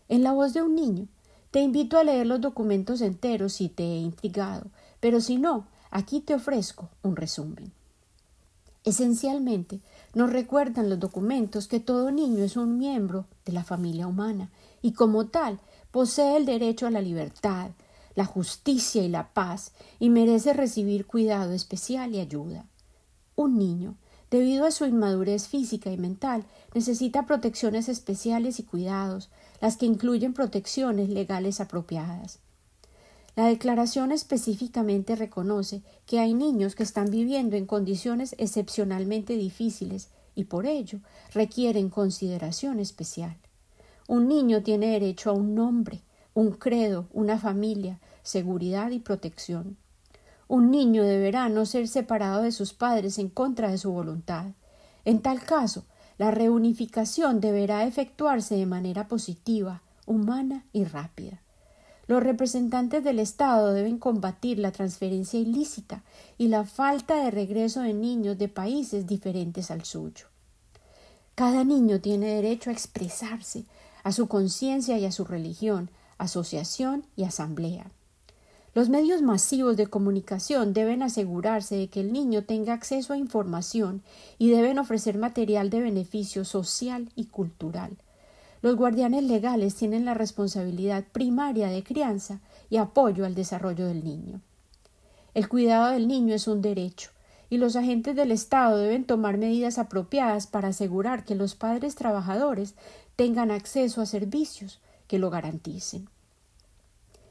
En 0.08 0.22
la 0.22 0.32
voz 0.32 0.54
de 0.54 0.62
un 0.62 0.74
niño, 0.74 1.08
te 1.50 1.60
invito 1.60 1.98
a 1.98 2.04
leer 2.04 2.26
los 2.26 2.40
documentos 2.40 3.00
enteros 3.00 3.54
si 3.54 3.68
te 3.68 3.82
he 3.82 3.98
intrigado, 3.98 4.70
pero 5.00 5.20
si 5.20 5.36
no, 5.36 5.66
Aquí 5.94 6.20
te 6.20 6.34
ofrezco 6.34 6.88
un 7.02 7.16
resumen. 7.16 7.70
Esencialmente, 8.82 9.82
nos 10.14 10.32
recuerdan 10.32 10.88
los 10.88 10.98
documentos 10.98 11.68
que 11.68 11.80
todo 11.80 12.10
niño 12.10 12.42
es 12.42 12.56
un 12.56 12.78
miembro 12.78 13.26
de 13.44 13.52
la 13.52 13.62
familia 13.62 14.06
humana 14.06 14.50
y 14.80 14.94
como 14.94 15.26
tal 15.26 15.60
posee 15.92 16.36
el 16.36 16.46
derecho 16.46 16.88
a 16.88 16.90
la 16.90 17.00
libertad, 17.00 17.70
la 18.16 18.24
justicia 18.24 19.02
y 19.02 19.08
la 19.08 19.32
paz 19.32 19.72
y 20.00 20.10
merece 20.10 20.52
recibir 20.52 21.06
cuidado 21.06 21.52
especial 21.52 22.14
y 22.14 22.20
ayuda. 22.20 22.66
Un 23.36 23.58
niño 23.58 23.94
debido 24.32 24.64
a 24.64 24.70
su 24.70 24.86
inmadurez 24.86 25.46
física 25.46 25.92
y 25.92 25.98
mental, 25.98 26.44
necesita 26.74 27.26
protecciones 27.26 27.90
especiales 27.90 28.58
y 28.58 28.62
cuidados, 28.62 29.28
las 29.60 29.76
que 29.76 29.84
incluyen 29.84 30.32
protecciones 30.32 31.10
legales 31.10 31.60
apropiadas. 31.60 32.38
La 33.36 33.44
declaración 33.46 34.10
específicamente 34.10 35.16
reconoce 35.16 35.82
que 36.06 36.18
hay 36.18 36.32
niños 36.32 36.74
que 36.74 36.82
están 36.82 37.10
viviendo 37.10 37.56
en 37.56 37.66
condiciones 37.66 38.34
excepcionalmente 38.38 39.36
difíciles 39.36 40.08
y 40.34 40.44
por 40.44 40.64
ello 40.64 41.00
requieren 41.34 41.90
consideración 41.90 42.80
especial. 42.80 43.36
Un 44.08 44.28
niño 44.28 44.62
tiene 44.62 44.88
derecho 44.88 45.30
a 45.30 45.34
un 45.34 45.54
nombre, 45.54 46.02
un 46.34 46.52
credo, 46.52 47.08
una 47.12 47.38
familia, 47.38 48.00
seguridad 48.22 48.90
y 48.90 48.98
protección. 48.98 49.76
Un 50.48 50.70
niño 50.70 51.04
deberá 51.04 51.48
no 51.48 51.64
ser 51.66 51.88
separado 51.88 52.42
de 52.42 52.52
sus 52.52 52.72
padres 52.72 53.18
en 53.18 53.28
contra 53.28 53.70
de 53.70 53.78
su 53.78 53.92
voluntad. 53.92 54.46
En 55.04 55.20
tal 55.20 55.42
caso, 55.42 55.84
la 56.18 56.30
reunificación 56.30 57.40
deberá 57.40 57.84
efectuarse 57.84 58.56
de 58.56 58.66
manera 58.66 59.08
positiva, 59.08 59.82
humana 60.06 60.64
y 60.72 60.84
rápida. 60.84 61.40
Los 62.06 62.22
representantes 62.22 63.04
del 63.04 63.18
Estado 63.18 63.72
deben 63.72 63.98
combatir 63.98 64.58
la 64.58 64.72
transferencia 64.72 65.40
ilícita 65.40 66.02
y 66.36 66.48
la 66.48 66.64
falta 66.64 67.24
de 67.24 67.30
regreso 67.30 67.80
de 67.80 67.94
niños 67.94 68.36
de 68.38 68.48
países 68.48 69.06
diferentes 69.06 69.70
al 69.70 69.84
suyo. 69.84 70.26
Cada 71.34 71.64
niño 71.64 72.00
tiene 72.00 72.34
derecho 72.34 72.68
a 72.68 72.72
expresarse, 72.74 73.64
a 74.02 74.12
su 74.12 74.28
conciencia 74.28 74.98
y 74.98 75.04
a 75.04 75.12
su 75.12 75.24
religión, 75.24 75.90
asociación 76.18 77.04
y 77.16 77.24
asamblea. 77.24 77.90
Los 78.74 78.88
medios 78.88 79.20
masivos 79.20 79.76
de 79.76 79.86
comunicación 79.86 80.72
deben 80.72 81.02
asegurarse 81.02 81.76
de 81.76 81.88
que 81.88 82.00
el 82.00 82.12
niño 82.12 82.44
tenga 82.44 82.72
acceso 82.72 83.12
a 83.12 83.18
información 83.18 84.02
y 84.38 84.50
deben 84.50 84.78
ofrecer 84.78 85.18
material 85.18 85.68
de 85.68 85.80
beneficio 85.80 86.46
social 86.46 87.10
y 87.14 87.26
cultural. 87.26 87.98
Los 88.62 88.76
guardianes 88.76 89.24
legales 89.24 89.74
tienen 89.74 90.04
la 90.06 90.14
responsabilidad 90.14 91.04
primaria 91.12 91.68
de 91.68 91.82
crianza 91.82 92.40
y 92.70 92.78
apoyo 92.78 93.26
al 93.26 93.34
desarrollo 93.34 93.86
del 93.86 94.04
niño. 94.04 94.40
El 95.34 95.48
cuidado 95.48 95.90
del 95.90 96.08
niño 96.08 96.34
es 96.34 96.46
un 96.46 96.62
derecho, 96.62 97.10
y 97.52 97.58
los 97.58 97.76
agentes 97.76 98.16
del 98.16 98.32
Estado 98.32 98.78
deben 98.78 99.04
tomar 99.04 99.36
medidas 99.36 99.76
apropiadas 99.76 100.46
para 100.46 100.68
asegurar 100.68 101.26
que 101.26 101.34
los 101.34 101.54
padres 101.54 101.96
trabajadores 101.96 102.74
tengan 103.14 103.50
acceso 103.50 104.00
a 104.00 104.06
servicios 104.06 104.80
que 105.06 105.18
lo 105.18 105.28
garanticen. 105.28 106.08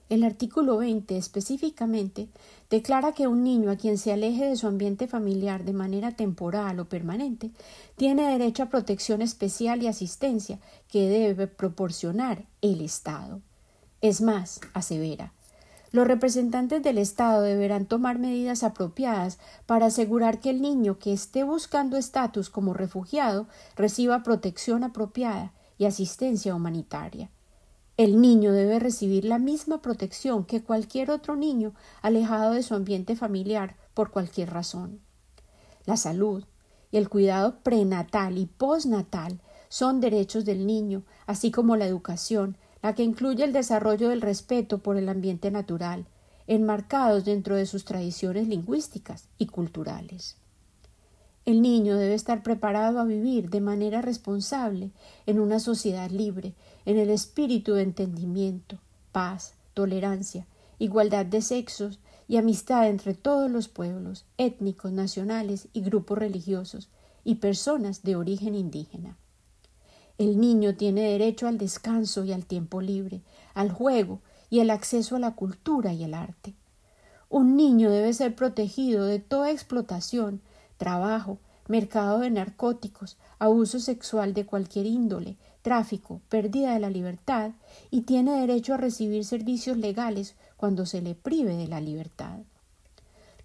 El 0.10 0.24
artículo 0.24 0.78
20 0.78 1.18
específicamente 1.18 2.28
declara 2.70 3.14
que 3.14 3.26
un 3.26 3.44
niño 3.44 3.72
a 3.72 3.78
quien 3.78 3.98
se 3.98 4.12
aleje 4.12 4.46
de 4.46 4.58
su 4.58 4.68
ambiente 4.68 5.08
familiar 5.08 5.64
de 5.64 5.74
manera 5.74 6.12
temporal 6.12 6.80
o 6.80 6.86
permanente 6.86 7.50
tiene 7.96 8.30
derecho 8.30 8.62
a 8.62 8.70
protección 8.70 9.24
especial 9.24 9.82
y 9.82 9.88
asistencia 9.88 10.60
que 10.88 11.10
debe 11.10 11.48
proporcionar 11.48 12.46
el 12.62 12.82
Estado. 12.82 13.42
Es 14.02 14.22
más, 14.22 14.62
asevera, 14.76 15.34
los 15.92 16.08
representantes 16.08 16.82
del 16.82 16.98
Estado 16.98 17.42
deberán 17.42 17.86
tomar 17.86 18.18
medidas 18.18 18.64
apropiadas 18.64 19.40
para 19.66 19.88
asegurar 19.88 20.40
que 20.40 20.50
el 20.50 20.62
niño 20.62 21.00
que 21.00 21.12
esté 21.12 21.44
buscando 21.44 21.98
estatus 21.98 22.50
como 22.50 22.74
refugiado 22.74 23.48
reciba 23.76 24.24
protección 24.24 24.84
apropiada 24.84 25.52
y 25.78 25.86
asistencia 25.86 26.56
humanitaria. 26.56 27.30
El 27.98 28.22
niño 28.22 28.54
debe 28.54 28.80
recibir 28.80 29.26
la 29.26 29.38
misma 29.38 29.82
protección 29.82 30.46
que 30.46 30.64
cualquier 30.64 31.12
otro 31.12 31.36
niño 31.36 31.74
alejado 32.02 32.54
de 32.54 32.64
su 32.64 32.74
ambiente 32.74 33.16
familiar 33.16 33.76
por 33.94 34.12
cualquier 34.12 34.50
razón. 34.50 35.02
La 35.86 35.98
salud 35.98 36.46
y 36.92 36.98
el 36.98 37.10
cuidado 37.10 37.60
prenatal 37.64 38.38
y 38.38 38.46
postnatal 38.46 39.42
son 39.68 40.00
derechos 40.00 40.46
del 40.46 40.66
niño, 40.66 41.04
así 41.26 41.52
como 41.52 41.76
la 41.76 41.86
educación, 41.86 42.58
la 42.82 42.96
que 42.96 43.04
incluye 43.04 43.44
el 43.44 43.54
desarrollo 43.54 44.10
del 44.10 44.22
respeto 44.22 44.80
por 44.80 44.98
el 44.98 45.10
ambiente 45.10 45.52
natural, 45.52 46.06
enmarcados 46.48 47.26
dentro 47.26 47.56
de 47.56 47.66
sus 47.66 47.86
tradiciones 47.86 48.48
lingüísticas 48.48 49.28
y 49.38 49.48
culturales. 49.48 50.38
El 51.46 51.62
niño 51.62 51.98
debe 51.98 52.14
estar 52.14 52.44
preparado 52.44 53.00
a 53.00 53.06
vivir 53.06 53.50
de 53.50 53.62
manera 53.62 54.02
responsable 54.02 54.92
en 55.26 55.40
una 55.40 55.60
sociedad 55.60 56.10
libre, 56.10 56.54
en 56.86 56.98
el 56.98 57.10
espíritu 57.10 57.74
de 57.74 57.84
entendimiento, 57.84 58.78
paz, 59.12 59.54
tolerancia, 59.74 60.46
igualdad 60.78 61.26
de 61.26 61.42
sexos 61.42 62.00
y 62.28 62.38
amistad 62.38 62.88
entre 62.88 63.14
todos 63.14 63.50
los 63.50 63.68
pueblos, 63.68 64.26
étnicos, 64.38 64.92
nacionales 64.92 65.68
y 65.74 65.82
grupos 65.82 66.18
religiosos, 66.18 66.90
y 67.24 67.36
personas 67.36 68.04
de 68.04 68.16
origen 68.16 68.56
indígena. 68.56 69.18
El 70.22 70.40
niño 70.40 70.76
tiene 70.76 71.02
derecho 71.02 71.48
al 71.48 71.58
descanso 71.58 72.24
y 72.26 72.32
al 72.32 72.46
tiempo 72.46 72.80
libre, 72.80 73.22
al 73.56 73.72
juego 73.72 74.20
y 74.52 74.60
el 74.60 74.70
acceso 74.70 75.16
a 75.16 75.20
la 75.20 75.34
cultura 75.34 75.94
y 75.94 76.04
el 76.04 76.14
arte. 76.14 76.54
Un 77.28 77.56
niño 77.56 77.90
debe 77.90 78.14
ser 78.14 78.36
protegido 78.36 79.06
de 79.06 79.18
toda 79.18 79.50
explotación, 79.50 80.40
trabajo, 80.78 81.40
mercado 81.68 82.20
de 82.20 82.30
narcóticos, 82.30 83.18
abuso 83.40 83.80
sexual 83.80 84.36
de 84.36 84.46
cualquier 84.46 84.86
índole, 84.86 85.38
tráfico, 85.64 86.22
pérdida 86.30 86.76
de 86.76 86.82
la 86.82 86.92
libertad 86.92 87.54
y 87.90 88.02
tiene 88.02 88.40
derecho 88.40 88.76
a 88.76 88.78
recibir 88.78 89.26
servicios 89.26 89.78
legales 89.78 90.36
cuando 90.56 90.86
se 90.86 91.02
le 91.02 91.16
prive 91.16 91.58
de 91.58 91.68
la 91.68 91.82
libertad. 91.82 92.42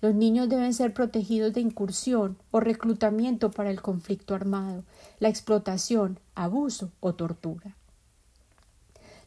Los 0.06 0.14
niños 0.14 0.48
deben 0.48 0.72
ser 0.72 0.94
protegidos 0.94 1.52
de 1.52 1.60
incursión 1.60 2.38
o 2.52 2.60
reclutamiento 2.60 3.50
para 3.50 3.70
el 3.70 3.82
conflicto 3.82 4.36
armado, 4.36 4.84
la 5.18 5.28
explotación, 5.28 6.20
abuso 6.36 6.92
o 7.00 7.16
tortura. 7.16 7.74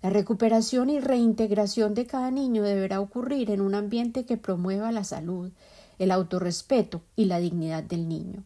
La 0.01 0.09
recuperación 0.09 0.89
y 0.89 1.01
reintegración 1.01 1.95
de 1.95 2.05
cada 2.05 2.31
niño 2.31 2.63
deberá 2.63 3.01
ocurrir 3.01 3.51
en 3.51 3.59
un 3.59 3.75
ambiente 3.75 4.23
que 4.23 4.37
promueva 4.37 4.93
la 4.93 5.03
salud, 5.03 5.51
el 5.97 6.11
autorrespeto 6.11 7.01
y 7.17 7.25
la 7.25 7.39
dignidad 7.39 7.83
del 7.83 8.07
niño. 8.07 8.45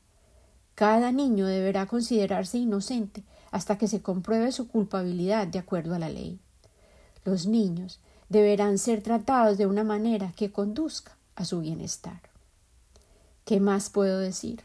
Cada 0.74 1.12
niño 1.12 1.46
deberá 1.46 1.86
considerarse 1.86 2.58
inocente 2.58 3.22
hasta 3.52 3.78
que 3.78 3.88
se 3.88 4.02
compruebe 4.02 4.52
su 4.52 4.68
culpabilidad 4.68 5.46
de 5.46 5.60
acuerdo 5.60 5.94
a 5.94 6.00
la 6.00 6.10
ley. 6.10 6.40
Los 7.26 7.46
niños 7.46 8.00
deberán 8.30 8.80
ser 8.80 9.04
tratados 9.04 9.60
de 9.60 9.68
una 9.68 9.84
manera 9.84 10.34
que 10.36 10.52
conduzca 10.52 11.16
a 11.36 11.46
su 11.46 11.62
bienestar. 11.62 12.22
¿Qué 13.46 13.60
más 13.60 13.90
puedo 13.90 14.20
decir? 14.20 14.62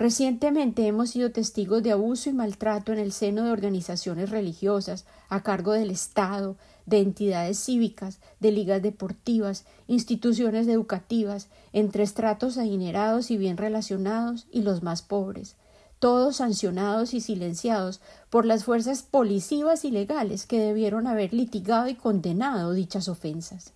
Recientemente 0.00 0.86
hemos 0.86 1.10
sido 1.10 1.30
testigos 1.30 1.82
de 1.82 1.92
abuso 1.92 2.30
y 2.30 2.32
maltrato 2.32 2.90
en 2.90 2.98
el 2.98 3.12
seno 3.12 3.44
de 3.44 3.50
organizaciones 3.50 4.30
religiosas 4.30 5.04
a 5.28 5.42
cargo 5.42 5.72
del 5.72 5.90
Estado, 5.90 6.56
de 6.86 7.00
entidades 7.00 7.62
cívicas, 7.62 8.18
de 8.40 8.50
ligas 8.50 8.80
deportivas, 8.80 9.66
instituciones 9.88 10.68
educativas, 10.68 11.48
entre 11.74 12.02
estratos 12.02 12.56
adinerados 12.56 13.30
y 13.30 13.36
bien 13.36 13.58
relacionados 13.58 14.46
y 14.50 14.62
los 14.62 14.82
más 14.82 15.02
pobres, 15.02 15.56
todos 15.98 16.36
sancionados 16.36 17.12
y 17.12 17.20
silenciados 17.20 18.00
por 18.30 18.46
las 18.46 18.64
fuerzas 18.64 19.02
policivas 19.02 19.84
y 19.84 19.90
legales 19.90 20.46
que 20.46 20.60
debieron 20.60 21.08
haber 21.08 21.34
litigado 21.34 21.88
y 21.88 21.94
condenado 21.94 22.72
dichas 22.72 23.06
ofensas. 23.08 23.74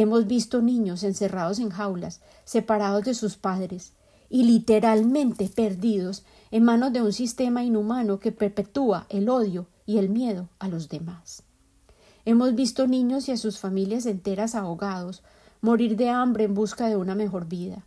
Hemos 0.00 0.28
visto 0.28 0.62
niños 0.62 1.02
encerrados 1.02 1.58
en 1.58 1.70
jaulas, 1.70 2.20
separados 2.44 3.02
de 3.02 3.14
sus 3.14 3.36
padres, 3.36 3.94
y 4.30 4.44
literalmente 4.44 5.48
perdidos 5.48 6.24
en 6.52 6.62
manos 6.62 6.92
de 6.92 7.02
un 7.02 7.12
sistema 7.12 7.64
inhumano 7.64 8.20
que 8.20 8.30
perpetúa 8.30 9.06
el 9.08 9.28
odio 9.28 9.66
y 9.86 9.98
el 9.98 10.08
miedo 10.08 10.50
a 10.60 10.68
los 10.68 10.88
demás. 10.88 11.42
Hemos 12.24 12.54
visto 12.54 12.86
niños 12.86 13.28
y 13.28 13.32
a 13.32 13.36
sus 13.36 13.58
familias 13.58 14.06
enteras 14.06 14.54
ahogados, 14.54 15.24
morir 15.62 15.96
de 15.96 16.10
hambre 16.10 16.44
en 16.44 16.54
busca 16.54 16.86
de 16.86 16.94
una 16.94 17.16
mejor 17.16 17.48
vida. 17.48 17.84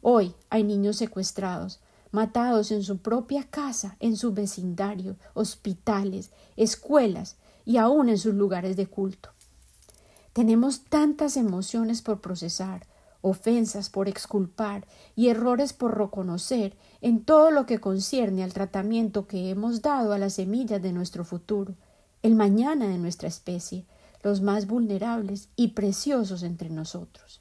Hoy 0.00 0.36
hay 0.50 0.62
niños 0.62 0.94
secuestrados, 0.94 1.80
matados 2.12 2.70
en 2.70 2.84
su 2.84 2.98
propia 2.98 3.42
casa, 3.42 3.96
en 3.98 4.16
su 4.16 4.32
vecindario, 4.32 5.16
hospitales, 5.34 6.30
escuelas 6.56 7.36
y 7.64 7.78
aún 7.78 8.10
en 8.10 8.18
sus 8.18 8.34
lugares 8.34 8.76
de 8.76 8.86
culto. 8.86 9.30
Tenemos 10.38 10.82
tantas 10.84 11.36
emociones 11.36 12.00
por 12.00 12.20
procesar, 12.20 12.86
ofensas 13.22 13.90
por 13.90 14.06
exculpar 14.06 14.86
y 15.16 15.30
errores 15.30 15.72
por 15.72 15.98
reconocer 15.98 16.76
en 17.00 17.24
todo 17.24 17.50
lo 17.50 17.66
que 17.66 17.80
concierne 17.80 18.44
al 18.44 18.52
tratamiento 18.52 19.26
que 19.26 19.50
hemos 19.50 19.82
dado 19.82 20.12
a 20.12 20.18
las 20.18 20.34
semillas 20.34 20.80
de 20.80 20.92
nuestro 20.92 21.24
futuro, 21.24 21.74
el 22.22 22.36
mañana 22.36 22.86
de 22.86 22.98
nuestra 22.98 23.26
especie, 23.26 23.84
los 24.22 24.40
más 24.40 24.68
vulnerables 24.68 25.48
y 25.56 25.72
preciosos 25.72 26.44
entre 26.44 26.70
nosotros. 26.70 27.40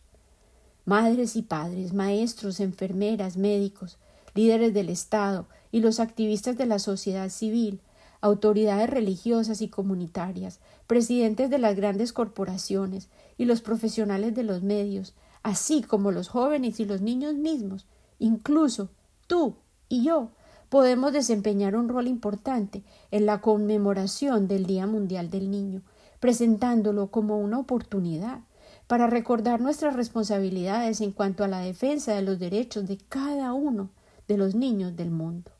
Madres 0.83 1.35
y 1.35 1.43
padres, 1.43 1.93
maestros, 1.93 2.59
enfermeras, 2.59 3.37
médicos, 3.37 3.99
líderes 4.33 4.73
del 4.73 4.89
Estado 4.89 5.45
y 5.71 5.81
los 5.81 5.99
activistas 5.99 6.57
de 6.57 6.65
la 6.65 6.79
sociedad 6.79 7.29
civil 7.29 7.79
autoridades 8.27 8.89
religiosas 8.89 9.61
y 9.61 9.69
comunitarias, 9.69 10.59
presidentes 10.85 11.49
de 11.49 11.57
las 11.57 11.75
grandes 11.75 12.13
corporaciones 12.13 13.09
y 13.37 13.45
los 13.45 13.61
profesionales 13.61 14.35
de 14.35 14.43
los 14.43 14.63
medios, 14.63 15.15
así 15.43 15.81
como 15.81 16.11
los 16.11 16.27
jóvenes 16.27 16.79
y 16.79 16.85
los 16.85 17.01
niños 17.01 17.35
mismos, 17.35 17.85
incluso 18.19 18.89
tú 19.27 19.55
y 19.89 20.03
yo 20.03 20.29
podemos 20.69 21.13
desempeñar 21.13 21.75
un 21.75 21.89
rol 21.89 22.07
importante 22.07 22.83
en 23.11 23.25
la 23.25 23.41
conmemoración 23.41 24.47
del 24.47 24.65
Día 24.65 24.85
Mundial 24.87 25.29
del 25.29 25.49
Niño, 25.49 25.81
presentándolo 26.19 27.09
como 27.09 27.39
una 27.39 27.59
oportunidad 27.59 28.41
para 28.87 29.07
recordar 29.07 29.61
nuestras 29.61 29.95
responsabilidades 29.95 31.01
en 31.01 31.11
cuanto 31.11 31.43
a 31.43 31.47
la 31.47 31.59
defensa 31.59 32.13
de 32.13 32.21
los 32.21 32.39
derechos 32.39 32.87
de 32.87 32.97
cada 32.97 33.53
uno 33.53 33.89
de 34.27 34.37
los 34.37 34.55
niños 34.55 34.95
del 34.95 35.11
mundo. 35.11 35.51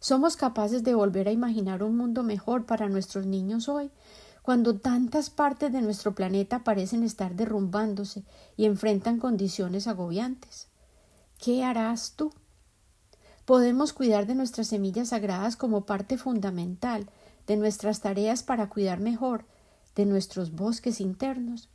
¿Somos 0.00 0.36
capaces 0.36 0.84
de 0.84 0.94
volver 0.94 1.26
a 1.26 1.32
imaginar 1.32 1.82
un 1.82 1.96
mundo 1.96 2.22
mejor 2.22 2.66
para 2.66 2.88
nuestros 2.88 3.26
niños 3.26 3.68
hoy, 3.68 3.90
cuando 4.42 4.76
tantas 4.76 5.28
partes 5.28 5.72
de 5.72 5.82
nuestro 5.82 6.14
planeta 6.14 6.62
parecen 6.62 7.02
estar 7.02 7.34
derrumbándose 7.34 8.22
y 8.56 8.66
enfrentan 8.66 9.18
condiciones 9.18 9.88
agobiantes? 9.88 10.68
¿Qué 11.38 11.64
harás 11.64 12.12
tú? 12.16 12.32
Podemos 13.44 13.92
cuidar 13.92 14.26
de 14.26 14.34
nuestras 14.34 14.68
semillas 14.68 15.08
sagradas 15.08 15.56
como 15.56 15.84
parte 15.84 16.16
fundamental 16.16 17.08
de 17.46 17.56
nuestras 17.56 18.00
tareas 18.00 18.42
para 18.42 18.68
cuidar 18.68 19.00
mejor 19.00 19.46
de 19.96 20.06
nuestros 20.06 20.52
bosques 20.52 21.00
internos. 21.00 21.68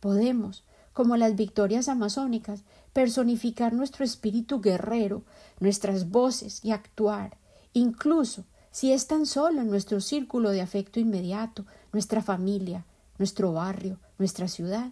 Podemos, 0.00 0.64
como 0.92 1.16
las 1.16 1.36
victorias 1.36 1.88
amazónicas, 1.88 2.64
personificar 2.92 3.72
nuestro 3.72 4.04
espíritu 4.04 4.60
guerrero, 4.60 5.22
nuestras 5.60 6.10
voces 6.10 6.64
y 6.64 6.72
actuar, 6.72 7.36
incluso 7.72 8.44
si 8.70 8.92
es 8.92 9.06
tan 9.06 9.26
solo 9.26 9.60
en 9.60 9.68
nuestro 9.68 10.00
círculo 10.00 10.50
de 10.50 10.62
afecto 10.62 10.98
inmediato, 10.98 11.66
nuestra 11.92 12.22
familia, 12.22 12.86
nuestro 13.18 13.52
barrio, 13.52 13.98
nuestra 14.18 14.48
ciudad. 14.48 14.90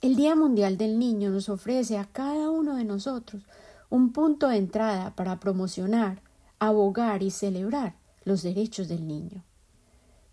El 0.00 0.16
Día 0.16 0.34
Mundial 0.34 0.78
del 0.78 0.98
Niño 0.98 1.30
nos 1.30 1.48
ofrece 1.48 1.98
a 1.98 2.06
cada 2.06 2.50
uno 2.50 2.76
de 2.76 2.84
nosotros 2.84 3.42
un 3.90 4.12
punto 4.12 4.48
de 4.48 4.56
entrada 4.56 5.14
para 5.14 5.38
promocionar, 5.38 6.22
abogar 6.58 7.22
y 7.22 7.30
celebrar 7.30 7.94
los 8.24 8.42
derechos 8.42 8.88
del 8.88 9.06
niño. 9.06 9.44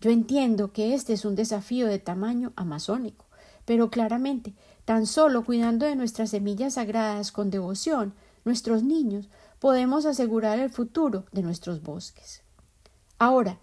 Yo 0.00 0.10
entiendo 0.10 0.72
que 0.72 0.94
este 0.94 1.12
es 1.12 1.26
un 1.26 1.34
desafío 1.34 1.86
de 1.86 1.98
tamaño 1.98 2.54
amazónico, 2.56 3.26
pero 3.66 3.90
claramente, 3.90 4.54
tan 4.90 5.06
solo 5.06 5.44
cuidando 5.44 5.86
de 5.86 5.94
nuestras 5.94 6.30
semillas 6.30 6.74
sagradas 6.74 7.30
con 7.30 7.48
devoción, 7.48 8.12
nuestros 8.44 8.82
niños, 8.82 9.28
podemos 9.60 10.04
asegurar 10.04 10.58
el 10.58 10.68
futuro 10.68 11.26
de 11.30 11.42
nuestros 11.42 11.80
bosques. 11.80 12.42
Ahora, 13.16 13.60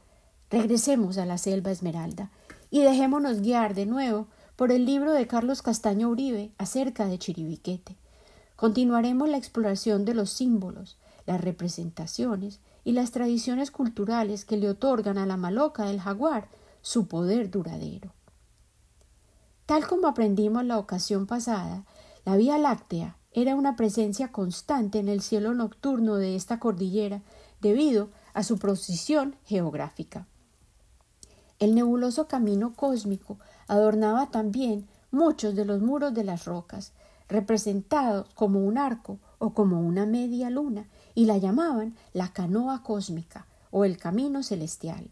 regresemos 0.50 1.18
a 1.18 1.26
la 1.26 1.38
selva 1.38 1.72
esmeralda 1.72 2.32
y 2.70 2.82
dejémonos 2.82 3.42
guiar 3.42 3.76
de 3.76 3.86
nuevo 3.86 4.28
por 4.56 4.72
el 4.72 4.86
libro 4.86 5.12
de 5.12 5.28
Carlos 5.28 5.62
Castaño 5.62 6.08
Uribe 6.08 6.54
acerca 6.58 7.08
de 7.08 7.20
Chiribiquete. 7.20 7.98
Continuaremos 8.56 9.28
la 9.28 9.36
exploración 9.36 10.06
de 10.06 10.14
los 10.14 10.30
símbolos, 10.30 10.98
las 11.26 11.42
representaciones 11.42 12.62
y 12.86 12.94
las 12.94 13.12
tradiciones 13.12 13.70
culturales 13.70 14.46
que 14.46 14.56
le 14.56 14.70
otorgan 14.70 15.18
a 15.18 15.26
la 15.26 15.36
maloca 15.36 15.88
del 15.88 16.00
jaguar 16.00 16.48
su 16.82 17.10
poder 17.10 17.52
duradero. 17.52 18.14
Tal 19.68 19.86
como 19.86 20.08
aprendimos 20.08 20.64
la 20.64 20.80
ocasión 20.80 21.28
pasada, 21.28 21.84
la 22.24 22.38
Vía 22.38 22.58
Láctea 22.58 23.18
era 23.34 23.54
una 23.54 23.76
presencia 23.76 24.32
constante 24.32 24.98
en 24.98 25.10
el 25.10 25.22
cielo 25.22 25.54
nocturno 25.54 26.16
de 26.16 26.38
esta 26.38 26.58
cordillera 26.58 27.22
debido 27.60 28.10
a 28.34 28.44
su 28.44 28.60
posición 28.60 29.36
geográfica. 29.44 30.26
El 31.60 31.76
nebuloso 31.76 32.30
camino 32.30 32.76
cósmico 32.78 33.40
adornaba 33.68 34.32
también 34.32 34.88
muchos 35.12 35.54
de 35.54 35.66
los 35.66 35.82
muros 35.82 36.14
de 36.14 36.24
las 36.24 36.46
rocas, 36.46 36.94
representados 37.28 38.34
como 38.36 38.62
un 38.62 38.78
arco 38.78 39.20
o 39.38 39.54
como 39.54 39.82
una 39.82 40.06
media 40.06 40.50
luna, 40.50 40.88
y 41.14 41.26
la 41.26 41.38
llamaban 41.40 41.94
la 42.14 42.32
canoa 42.32 42.84
cósmica 42.84 43.48
o 43.72 43.84
el 43.84 43.98
camino 43.98 44.44
celestial. 44.44 45.12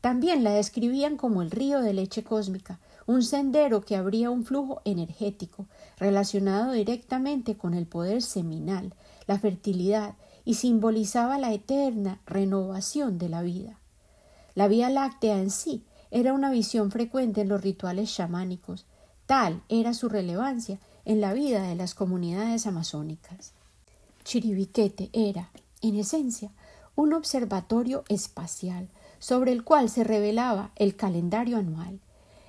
También 0.00 0.42
la 0.42 0.50
describían 0.50 1.16
como 1.16 1.42
el 1.42 1.52
río 1.52 1.80
de 1.80 1.94
leche 1.94 2.24
cósmica, 2.24 2.80
un 3.06 3.22
sendero 3.22 3.82
que 3.82 3.96
abría 3.96 4.30
un 4.30 4.44
flujo 4.44 4.80
energético 4.84 5.66
relacionado 5.98 6.72
directamente 6.72 7.56
con 7.56 7.74
el 7.74 7.86
poder 7.86 8.22
seminal, 8.22 8.94
la 9.26 9.38
fertilidad 9.38 10.14
y 10.44 10.54
simbolizaba 10.54 11.38
la 11.38 11.52
eterna 11.52 12.20
renovación 12.26 13.18
de 13.18 13.28
la 13.28 13.42
vida. 13.42 13.78
La 14.54 14.68
Vía 14.68 14.90
Láctea 14.90 15.38
en 15.38 15.50
sí 15.50 15.84
era 16.10 16.32
una 16.32 16.50
visión 16.50 16.90
frecuente 16.90 17.40
en 17.40 17.48
los 17.48 17.60
rituales 17.60 18.14
chamánicos, 18.14 18.86
tal 19.26 19.62
era 19.68 19.94
su 19.94 20.08
relevancia 20.08 20.78
en 21.04 21.20
la 21.20 21.32
vida 21.32 21.62
de 21.62 21.74
las 21.74 21.94
comunidades 21.94 22.66
amazónicas. 22.66 23.52
Chiribiquete 24.24 25.10
era, 25.12 25.50
en 25.82 25.96
esencia, 25.96 26.50
un 26.96 27.12
observatorio 27.12 28.04
espacial 28.08 28.88
sobre 29.18 29.52
el 29.52 29.64
cual 29.64 29.90
se 29.90 30.04
revelaba 30.04 30.70
el 30.76 30.96
calendario 30.96 31.56
anual. 31.56 32.00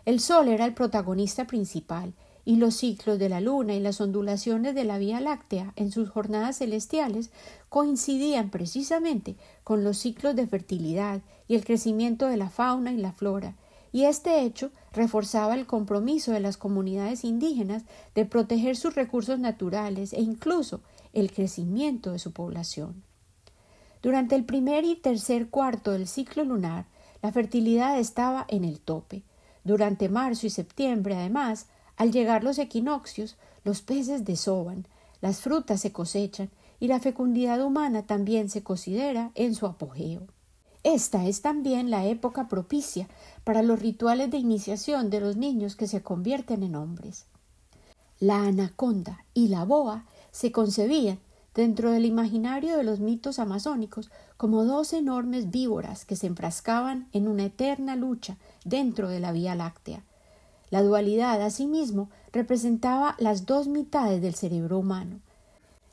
El 0.05 0.19
Sol 0.19 0.49
era 0.49 0.65
el 0.65 0.75
protagonista 0.75 1.47
principal, 1.47 2.13
y 2.45 2.57
los 2.57 2.75
ciclos 2.75 3.17
de 3.17 3.27
la 3.27 3.41
Luna 3.41 3.73
y 3.73 3.79
las 3.79 3.99
ondulaciones 3.99 4.75
de 4.75 4.83
la 4.83 4.99
Vía 4.99 5.19
Láctea 5.19 5.73
en 5.75 5.91
sus 5.91 6.09
jornadas 6.09 6.59
celestiales 6.59 7.31
coincidían 7.69 8.51
precisamente 8.51 9.35
con 9.63 9.83
los 9.83 9.97
ciclos 9.97 10.35
de 10.35 10.45
fertilidad 10.45 11.21
y 11.47 11.55
el 11.55 11.65
crecimiento 11.65 12.27
de 12.27 12.37
la 12.37 12.51
fauna 12.51 12.91
y 12.91 12.97
la 12.97 13.13
flora, 13.13 13.55
y 13.91 14.03
este 14.03 14.41
hecho 14.41 14.69
reforzaba 14.93 15.55
el 15.55 15.65
compromiso 15.65 16.31
de 16.33 16.39
las 16.39 16.57
comunidades 16.57 17.23
indígenas 17.23 17.83
de 18.13 18.25
proteger 18.25 18.75
sus 18.75 18.93
recursos 18.93 19.39
naturales 19.39 20.13
e 20.13 20.21
incluso 20.21 20.81
el 21.13 21.31
crecimiento 21.31 22.11
de 22.11 22.19
su 22.19 22.31
población. 22.31 23.01
Durante 24.03 24.35
el 24.35 24.45
primer 24.45 24.83
y 24.83 24.95
tercer 24.97 25.49
cuarto 25.49 25.91
del 25.93 26.07
ciclo 26.07 26.43
lunar, 26.43 26.85
la 27.23 27.31
fertilidad 27.31 27.97
estaba 27.97 28.45
en 28.49 28.65
el 28.65 28.79
tope. 28.79 29.23
Durante 29.65 30.09
marzo 30.09 30.45
y 30.47 30.51
septiembre, 30.51 31.15
además, 31.15 31.65
al 31.97 32.11
llegar 32.11 32.43
los 32.43 32.59
equinoccios, 32.59 33.35
los 33.63 33.81
peces 33.81 34.23
desoban, 34.23 34.87
las 35.21 35.41
frutas 35.41 35.81
se 35.81 35.91
cosechan 35.91 36.51
y 36.79 36.87
la 36.87 36.99
fecundidad 36.99 37.61
humana 37.61 38.03
también 38.03 38.49
se 38.49 38.63
considera 38.63 39.31
en 39.33 39.55
su 39.55 39.65
apogeo. 39.65 40.27
Esta 40.83 41.25
es 41.25 41.41
también 41.41 41.89
la 41.89 42.05
época 42.05 42.47
propicia 42.47 43.07
para 43.43 43.63
los 43.63 43.79
rituales 43.79 44.29
de 44.29 44.37
iniciación 44.37 45.09
de 45.09 45.19
los 45.19 45.35
niños 45.35 45.75
que 45.75 45.87
se 45.87 46.03
convierten 46.03 46.61
en 46.61 46.75
hombres. 46.75 47.25
La 48.19 48.45
anaconda 48.45 49.25
y 49.33 49.47
la 49.47 49.65
boa 49.65 50.05
se 50.31 50.51
concebían 50.51 51.17
dentro 51.55 51.89
del 51.89 52.05
imaginario 52.05 52.77
de 52.77 52.83
los 52.83 52.99
mitos 52.99 53.39
amazónicos 53.39 54.11
como 54.37 54.65
dos 54.65 54.93
enormes 54.93 55.51
víboras 55.51 56.05
que 56.05 56.15
se 56.15 56.27
enfrascaban 56.27 57.07
en 57.13 57.27
una 57.27 57.45
eterna 57.45 57.95
lucha 57.95 58.37
dentro 58.63 59.09
de 59.09 59.19
la 59.19 59.31
Vía 59.31 59.55
Láctea. 59.55 60.03
La 60.69 60.81
dualidad, 60.81 61.41
asimismo, 61.41 62.09
representaba 62.33 63.15
las 63.19 63.45
dos 63.45 63.67
mitades 63.67 64.21
del 64.21 64.35
cerebro 64.35 64.79
humano. 64.79 65.19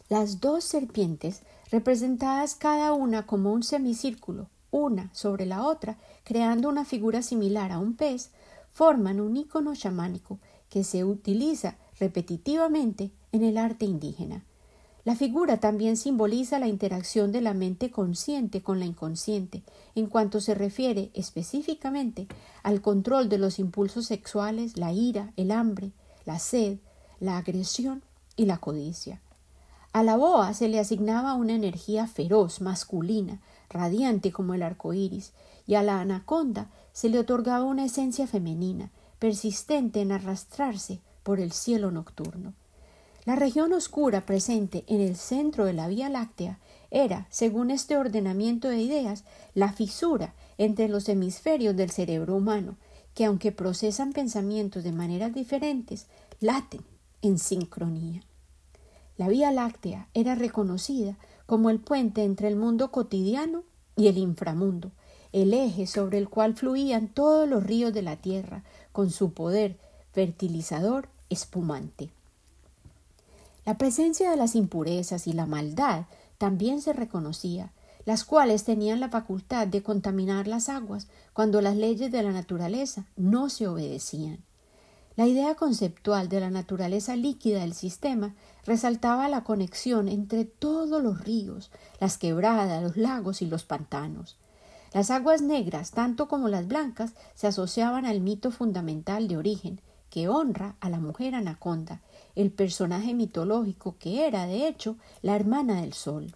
Las 0.09 0.41
dos 0.41 0.65
serpientes, 0.65 1.43
representadas 1.71 2.55
cada 2.55 2.93
una 2.93 3.27
como 3.27 3.53
un 3.53 3.63
semicírculo, 3.63 4.49
una 4.71 5.11
sobre 5.15 5.47
la 5.47 5.65
otra, 5.65 5.99
creando 6.25 6.69
una 6.69 6.85
figura 6.85 7.23
similar 7.23 7.71
a 7.71 7.79
un 7.79 7.95
pez, 7.95 8.31
forman 8.73 9.21
un 9.21 9.37
icono 9.37 9.75
chamánico 9.75 10.39
que 10.69 10.83
se 10.83 11.05
utiliza 11.05 11.77
repetitivamente 12.01 13.13
en 13.31 13.45
el 13.45 13.59
arte 13.59 13.85
indígena. 13.85 14.43
La 15.05 15.17
figura 15.17 15.59
también 15.59 15.97
simboliza 15.97 16.61
la 16.61 16.69
interacción 16.69 17.33
de 17.33 17.41
la 17.41 17.55
mente 17.55 17.91
consciente 17.91 18.63
con 18.63 18.79
la 18.79 18.85
inconsciente, 18.85 19.65
en 19.97 20.07
cuanto 20.07 20.41
se 20.41 20.55
refiere 20.55 21.11
específicamente 21.13 22.29
al 22.63 22.81
control 22.81 23.29
de 23.29 23.39
los 23.39 23.59
impulsos 23.59 24.07
sexuales, 24.07 24.77
la 24.77 24.93
ira, 24.93 25.33
el 25.37 25.51
hambre, 25.51 25.91
la 26.25 26.39
sed, 26.39 26.79
la 27.19 27.37
agresión 27.37 28.05
y 28.37 28.47
la 28.47 28.59
codicia. 28.59 29.21
A 29.93 30.05
la 30.05 30.17
boa 30.17 30.55
se 30.55 30.69
le 30.69 30.79
asignaba 30.79 31.35
una 31.35 31.55
energía 31.55 32.07
feroz, 32.07 32.61
masculina, 32.61 33.41
radiante 33.69 34.31
como 34.31 34.55
el 34.55 34.63
arco 34.63 34.95
iris, 34.95 35.33
y 35.67 35.75
a 35.75 35.83
la 35.83 36.01
anaconda 36.01 36.71
se 36.93 37.09
le 37.09 37.19
otorgaba 37.19 37.65
una 37.65 37.85
esencia 37.85 38.29
femenina, 38.29 38.91
persistente 39.19 40.01
en 40.01 40.13
arrastrarse 40.13 41.01
por 41.25 41.41
el 41.41 41.53
cielo 41.53 41.91
nocturno. 41.91 42.55
La 43.25 43.37
región 43.37 43.73
oscura 43.73 44.27
presente 44.27 44.83
en 44.89 45.01
el 45.01 45.15
centro 45.15 45.65
de 45.65 45.73
la 45.73 45.87
Vía 45.87 46.09
Láctea 46.09 46.59
era, 46.91 47.29
según 47.31 47.71
este 47.71 47.97
ordenamiento 47.97 48.69
de 48.69 48.81
ideas, 48.81 49.23
la 49.55 49.73
fisura 49.73 50.35
entre 50.59 50.89
los 50.89 51.09
hemisferios 51.09 51.77
del 51.77 51.91
cerebro 51.91 52.35
humano, 52.35 52.77
que 53.15 53.25
aunque 53.25 53.53
procesan 53.53 54.13
pensamientos 54.13 54.83
de 54.83 54.91
maneras 54.91 55.33
diferentes, 55.33 56.07
laten 56.41 56.81
en 57.23 57.39
sincronía. 57.39 58.23
La 59.17 59.29
Vía 59.29 59.53
Láctea 59.53 60.09
era 60.15 60.35
reconocida 60.35 61.17
como 61.47 61.71
el 61.71 61.79
puente 61.79 62.25
entre 62.25 62.49
el 62.49 62.57
mundo 62.57 62.91
cotidiano 62.91 63.63
y 63.95 64.09
el 64.09 64.19
inframundo, 64.19 64.91
el 65.31 65.55
eje 65.55 65.87
sobre 65.87 66.19
el 66.19 66.29
cual 66.29 66.57
fluían 66.57 67.07
todos 67.07 67.49
los 67.49 67.63
ríos 67.63 67.95
de 67.95 68.03
la 68.03 68.17
tierra, 68.17 68.65
con 68.91 69.11
su 69.11 69.33
poder 69.33 69.79
fertilizador 70.11 71.09
espumante. 71.31 72.11
La 73.65 73.79
presencia 73.79 74.31
de 74.31 74.37
las 74.37 74.57
impurezas 74.57 75.27
y 75.27 75.33
la 75.33 75.47
maldad 75.47 76.07
también 76.37 76.83
se 76.83 76.93
reconocía, 76.93 77.73
las 78.05 78.25
cuales 78.25 78.65
tenían 78.65 78.99
la 78.99 79.09
facultad 79.09 79.69
de 79.69 79.83
contaminar 79.83 80.49
las 80.49 80.69
aguas 80.69 81.07
cuando 81.33 81.61
las 81.61 81.77
leyes 81.77 82.11
de 82.11 82.23
la 82.25 82.33
naturaleza 82.33 83.07
no 83.17 83.49
se 83.49 83.69
obedecían. 83.69 84.45
La 85.15 85.27
idea 85.27 85.55
conceptual 85.55 86.29
de 86.29 86.41
la 86.41 86.51
naturaleza 86.51 87.17
líquida 87.17 87.61
del 87.61 87.75
sistema 87.75 88.35
resaltaba 88.65 89.29
la 89.29 89.45
conexión 89.45 90.09
entre 90.09 90.45
todos 90.45 91.03
los 91.03 91.21
ríos, 91.21 91.71
las 92.01 92.19
quebradas, 92.19 92.83
los 92.83 92.97
lagos 92.97 93.43
y 93.43 93.47
los 93.47 93.63
pantanos. 93.63 94.39
Las 94.95 95.11
aguas 95.11 95.41
negras, 95.41 95.91
tanto 95.91 96.29
como 96.29 96.49
las 96.49 96.67
blancas, 96.67 97.13
se 97.35 97.47
asociaban 97.47 98.07
al 98.07 98.21
mito 98.21 98.51
fundamental 98.51 99.29
de 99.29 99.37
origen, 99.37 99.81
que 100.13 100.29
honra 100.29 100.77
a 100.81 100.91
la 100.91 101.01
mujer 101.01 101.35
anaconda, 101.35 102.03
el 102.37 102.51
personaje 102.51 103.15
mitológico 103.15 103.97
que 103.99 104.27
era, 104.27 104.47
de 104.47 104.69
hecho, 104.69 104.97
la 105.23 105.35
hermana 105.35 105.81
del 105.81 105.95
sol. 105.95 106.35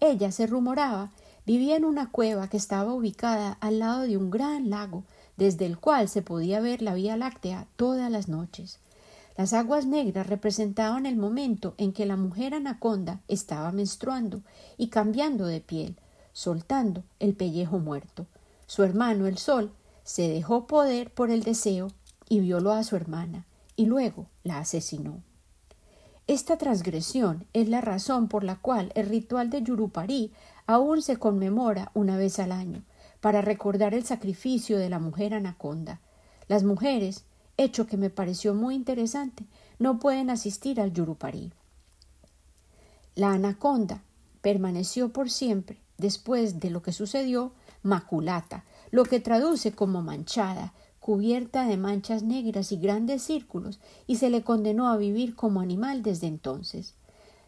Ella, 0.00 0.32
se 0.32 0.48
rumoraba, 0.48 1.12
vivía 1.46 1.76
en 1.76 1.84
una 1.84 2.10
cueva 2.10 2.48
que 2.48 2.56
estaba 2.56 2.92
ubicada 2.92 3.58
al 3.60 3.78
lado 3.78 4.00
de 4.00 4.16
un 4.16 4.32
gran 4.32 4.70
lago, 4.70 5.04
desde 5.36 5.66
el 5.66 5.78
cual 5.78 6.08
se 6.08 6.20
podía 6.20 6.58
ver 6.58 6.82
la 6.82 6.94
Vía 6.94 7.16
Láctea 7.16 7.68
todas 7.76 8.10
las 8.10 8.26
noches. 8.26 8.80
Las 9.36 9.52
aguas 9.52 9.86
negras 9.86 10.26
representaban 10.26 11.06
el 11.06 11.14
momento 11.14 11.74
en 11.78 11.92
que 11.92 12.06
la 12.06 12.16
mujer 12.16 12.54
anaconda 12.54 13.20
estaba 13.28 13.70
menstruando 13.70 14.40
y 14.78 14.88
cambiando 14.88 15.46
de 15.46 15.60
piel, 15.60 15.94
soltando 16.32 17.04
el 17.20 17.34
pellejo 17.34 17.78
muerto. 17.78 18.26
Su 18.66 18.82
hermano 18.82 19.28
el 19.28 19.38
sol 19.38 19.70
se 20.02 20.28
dejó 20.28 20.66
poder 20.66 21.12
por 21.12 21.30
el 21.30 21.44
deseo 21.44 21.92
y 22.28 22.40
violó 22.40 22.72
a 22.72 22.84
su 22.84 22.96
hermana, 22.96 23.46
y 23.76 23.86
luego 23.86 24.26
la 24.42 24.58
asesinó. 24.58 25.22
Esta 26.26 26.58
transgresión 26.58 27.46
es 27.52 27.68
la 27.68 27.80
razón 27.80 28.26
por 28.26 28.42
la 28.42 28.56
cual 28.56 28.90
el 28.96 29.08
ritual 29.08 29.48
de 29.48 29.62
Yurupari 29.62 30.32
aún 30.66 31.00
se 31.02 31.18
conmemora 31.18 31.92
una 31.94 32.16
vez 32.16 32.40
al 32.40 32.50
año, 32.50 32.82
para 33.20 33.42
recordar 33.42 33.94
el 33.94 34.04
sacrificio 34.04 34.78
de 34.78 34.90
la 34.90 34.98
mujer 34.98 35.34
anaconda. 35.34 36.00
Las 36.48 36.64
mujeres, 36.64 37.24
hecho 37.56 37.86
que 37.86 37.96
me 37.96 38.10
pareció 38.10 38.54
muy 38.54 38.74
interesante, 38.74 39.44
no 39.78 39.98
pueden 39.98 40.30
asistir 40.30 40.80
al 40.80 40.92
Yurupari. 40.92 41.52
La 43.14 43.32
anaconda 43.32 44.02
permaneció 44.42 45.12
por 45.12 45.30
siempre, 45.30 45.80
después 45.96 46.60
de 46.60 46.70
lo 46.70 46.82
que 46.82 46.92
sucedió, 46.92 47.52
maculata, 47.82 48.64
lo 48.90 49.04
que 49.04 49.20
traduce 49.20 49.72
como 49.72 50.02
manchada, 50.02 50.74
cubierta 51.06 51.66
de 51.66 51.76
manchas 51.76 52.24
negras 52.24 52.72
y 52.72 52.78
grandes 52.78 53.22
círculos, 53.22 53.78
y 54.08 54.16
se 54.16 54.28
le 54.28 54.42
condenó 54.42 54.88
a 54.88 54.96
vivir 54.96 55.36
como 55.36 55.60
animal 55.60 56.02
desde 56.02 56.26
entonces. 56.26 56.94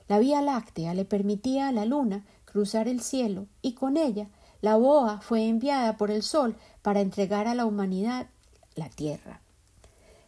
La 0.07 0.21
Vía 0.21 0.41
Láctea 0.43 0.95
le 0.95 1.05
permitía 1.05 1.67
a 1.67 1.73
la 1.73 1.85
luna 1.85 2.25
cruzar 2.45 2.87
el 2.87 3.01
cielo, 3.01 3.49
y 3.61 3.73
con 3.73 3.97
ella 3.97 4.29
la 4.61 4.77
boa 4.77 5.21
fue 5.21 5.49
enviada 5.49 5.97
por 5.97 6.13
el 6.13 6.23
sol 6.23 6.55
para 6.83 7.01
entregar 7.01 7.49
a 7.49 7.57
la 7.57 7.67
humanidad 7.67 8.29
la 8.77 8.91
tierra. 8.91 9.41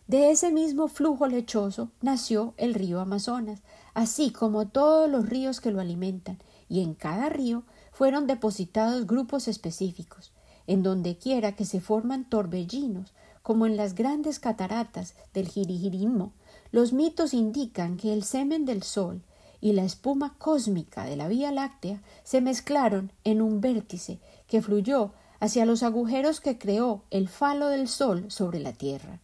De 0.09 0.33
ese 0.33 0.51
mismo 0.51 0.89
flujo 0.89 1.29
lechoso 1.29 1.93
nació 2.03 2.55
el 2.57 2.75
río 2.75 2.99
Amazonas, 2.99 3.63
así 3.95 4.33
como 4.33 4.67
todos 4.67 5.09
los 5.09 5.29
ríos 5.29 5.61
que 5.61 5.71
lo 5.71 5.79
alimentan, 5.79 6.39
y 6.69 6.81
en 6.81 6.95
cada 6.95 7.29
río 7.29 7.63
fueron 7.93 8.27
depositados 8.27 9.07
grupos 9.07 9.47
específicos, 9.47 10.33
en 10.67 10.83
donde 10.83 11.17
quiera 11.17 11.55
que 11.55 11.65
se 11.65 11.81
forman 11.81 12.29
torbellinos, 12.29 13.13
como 13.51 13.67
en 13.67 13.77
las 13.77 13.97
grandes 13.97 14.39
cataratas 14.39 15.15
del 15.35 15.49
Jirijirismo, 15.49 16.33
los 16.71 16.93
mitos 16.93 17.35
indican 17.35 17.97
que 17.97 18.13
el 18.13 18.23
semen 18.23 18.65
del 18.65 18.85
sol 18.85 19.23
y 19.61 19.73
la 19.73 19.83
espuma 19.83 20.37
cósmica 20.39 21.05
de 21.05 21.17
la 21.17 21.27
Vía 21.27 21.51
Láctea 21.51 22.01
se 22.23 22.41
mezclaron 22.41 23.11
en 23.25 23.43
un 23.43 23.61
vértice 23.61 24.21
que 24.47 24.63
fluyó 24.63 25.11
hacia 25.41 25.67
los 25.67 25.83
agujeros 25.83 26.41
que 26.41 26.59
creó 26.59 27.03
el 27.11 27.29
falo 27.29 27.67
del 27.67 27.89
Sol 27.89 28.31
sobre 28.31 28.61
la 28.61 28.73
Tierra. 28.73 29.19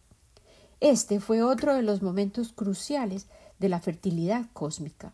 Este 0.81 1.21
fue 1.21 1.41
otro 1.41 1.73
de 1.73 1.83
los 1.83 2.01
momentos 2.01 2.51
cruciales 2.51 3.27
de 3.59 3.69
la 3.69 3.79
fertilidad 3.79 4.47
cósmica. 4.51 5.13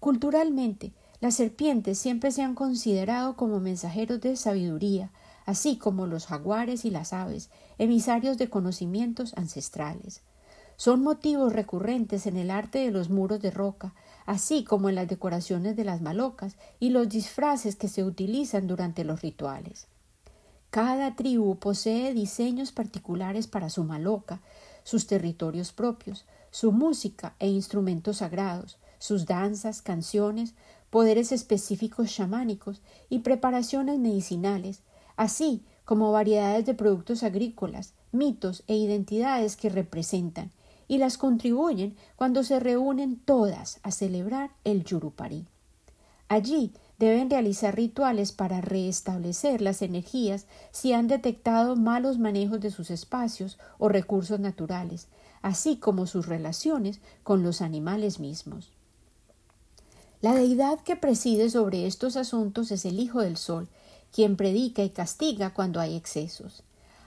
Culturalmente, 0.00 0.92
las 1.22 1.36
serpientes 1.36 1.96
siempre 1.96 2.30
se 2.30 2.42
han 2.42 2.54
considerado 2.54 3.36
como 3.36 3.58
mensajeros 3.58 4.20
de 4.20 4.36
sabiduría, 4.36 5.10
así 5.46 5.76
como 5.76 6.06
los 6.06 6.26
jaguares 6.26 6.84
y 6.84 6.90
las 6.90 7.12
aves, 7.12 7.50
emisarios 7.78 8.38
de 8.38 8.48
conocimientos 8.48 9.32
ancestrales. 9.36 10.22
Son 10.76 11.02
motivos 11.02 11.52
recurrentes 11.52 12.26
en 12.26 12.36
el 12.36 12.50
arte 12.50 12.78
de 12.80 12.90
los 12.90 13.10
muros 13.10 13.40
de 13.40 13.50
roca, 13.50 13.94
así 14.26 14.64
como 14.64 14.88
en 14.88 14.94
las 14.94 15.08
decoraciones 15.08 15.76
de 15.76 15.84
las 15.84 16.00
malocas 16.00 16.56
y 16.80 16.90
los 16.90 17.08
disfraces 17.08 17.76
que 17.76 17.88
se 17.88 18.04
utilizan 18.04 18.66
durante 18.66 19.04
los 19.04 19.22
rituales. 19.22 19.86
Cada 20.70 21.14
tribu 21.16 21.56
posee 21.56 22.14
diseños 22.14 22.72
particulares 22.72 23.46
para 23.46 23.68
su 23.68 23.84
maloca, 23.84 24.40
sus 24.84 25.06
territorios 25.06 25.72
propios, 25.72 26.24
su 26.50 26.72
música 26.72 27.34
e 27.38 27.48
instrumentos 27.48 28.18
sagrados, 28.18 28.78
sus 28.98 29.26
danzas, 29.26 29.82
canciones, 29.82 30.54
poderes 30.88 31.32
específicos 31.32 32.14
chamánicos 32.14 32.80
y 33.08 33.20
preparaciones 33.20 33.98
medicinales, 33.98 34.80
así 35.16 35.62
como 35.84 36.12
variedades 36.12 36.64
de 36.66 36.74
productos 36.74 37.22
agrícolas, 37.22 37.94
mitos 38.12 38.62
e 38.66 38.76
identidades 38.76 39.56
que 39.56 39.68
representan, 39.68 40.50
y 40.88 40.98
las 40.98 41.18
contribuyen 41.18 41.96
cuando 42.16 42.44
se 42.44 42.60
reúnen 42.60 43.16
todas 43.16 43.80
a 43.82 43.90
celebrar 43.90 44.50
el 44.64 44.84
Yurupari. 44.84 45.46
Allí 46.28 46.72
deben 46.98 47.30
realizar 47.30 47.74
rituales 47.74 48.32
para 48.32 48.60
restablecer 48.60 49.60
las 49.60 49.82
energías 49.82 50.46
si 50.70 50.92
han 50.92 51.08
detectado 51.08 51.76
malos 51.76 52.18
manejos 52.18 52.60
de 52.60 52.70
sus 52.70 52.90
espacios 52.90 53.58
o 53.78 53.88
recursos 53.88 54.38
naturales, 54.38 55.08
así 55.42 55.76
como 55.76 56.06
sus 56.06 56.26
relaciones 56.26 57.00
con 57.22 57.42
los 57.42 57.60
animales 57.60 58.20
mismos. 58.20 58.70
La 60.20 60.34
deidad 60.34 60.80
que 60.80 60.94
preside 60.94 61.50
sobre 61.50 61.86
estos 61.86 62.16
asuntos 62.16 62.70
es 62.70 62.84
el 62.84 63.00
Hijo 63.00 63.20
del 63.20 63.36
Sol, 63.36 63.68
quien 64.12 64.36
predica 64.36 64.82
y 64.84 64.90
castiga 64.90 65.54
cuando 65.54 65.80
hay 65.80 65.96
excesos. 65.96 66.62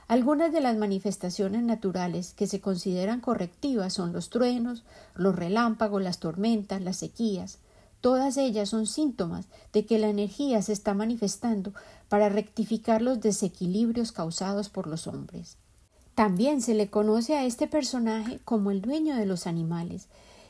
Algunas 0.08 0.52
de 0.52 0.60
las 0.60 0.76
manifestaciones 0.76 1.62
naturales 1.62 2.32
que 2.32 2.46
se 2.46 2.60
consideran 2.60 3.20
correctivas 3.20 3.92
son 3.92 4.12
los 4.12 4.30
truenos, 4.30 4.84
los 5.14 5.34
relámpagos, 5.34 6.02
las 6.02 6.18
tormentas, 6.18 6.80
las 6.80 6.96
sequías. 6.98 7.58
Todas 8.00 8.36
ellas 8.36 8.68
son 8.68 8.86
síntomas 8.86 9.46
de 9.72 9.84
que 9.84 9.98
la 9.98 10.08
energía 10.08 10.62
se 10.62 10.72
está 10.72 10.94
manifestando 10.94 11.72
para 12.08 12.28
rectificar 12.28 13.02
los 13.02 13.20
desequilibrios 13.20 14.12
causados 14.12 14.68
por 14.68 14.86
los 14.86 15.08
hombres. 15.08 15.56
También 16.14 16.62
se 16.62 16.74
le 16.74 16.88
conoce 16.88 17.36
a 17.36 17.44
este 17.44 17.66
personaje 17.66 18.38
como 18.44 18.70
el 18.70 18.80
dueño 18.80 19.16
de 19.16 19.26
los 19.26 19.46
animales, 19.46 20.06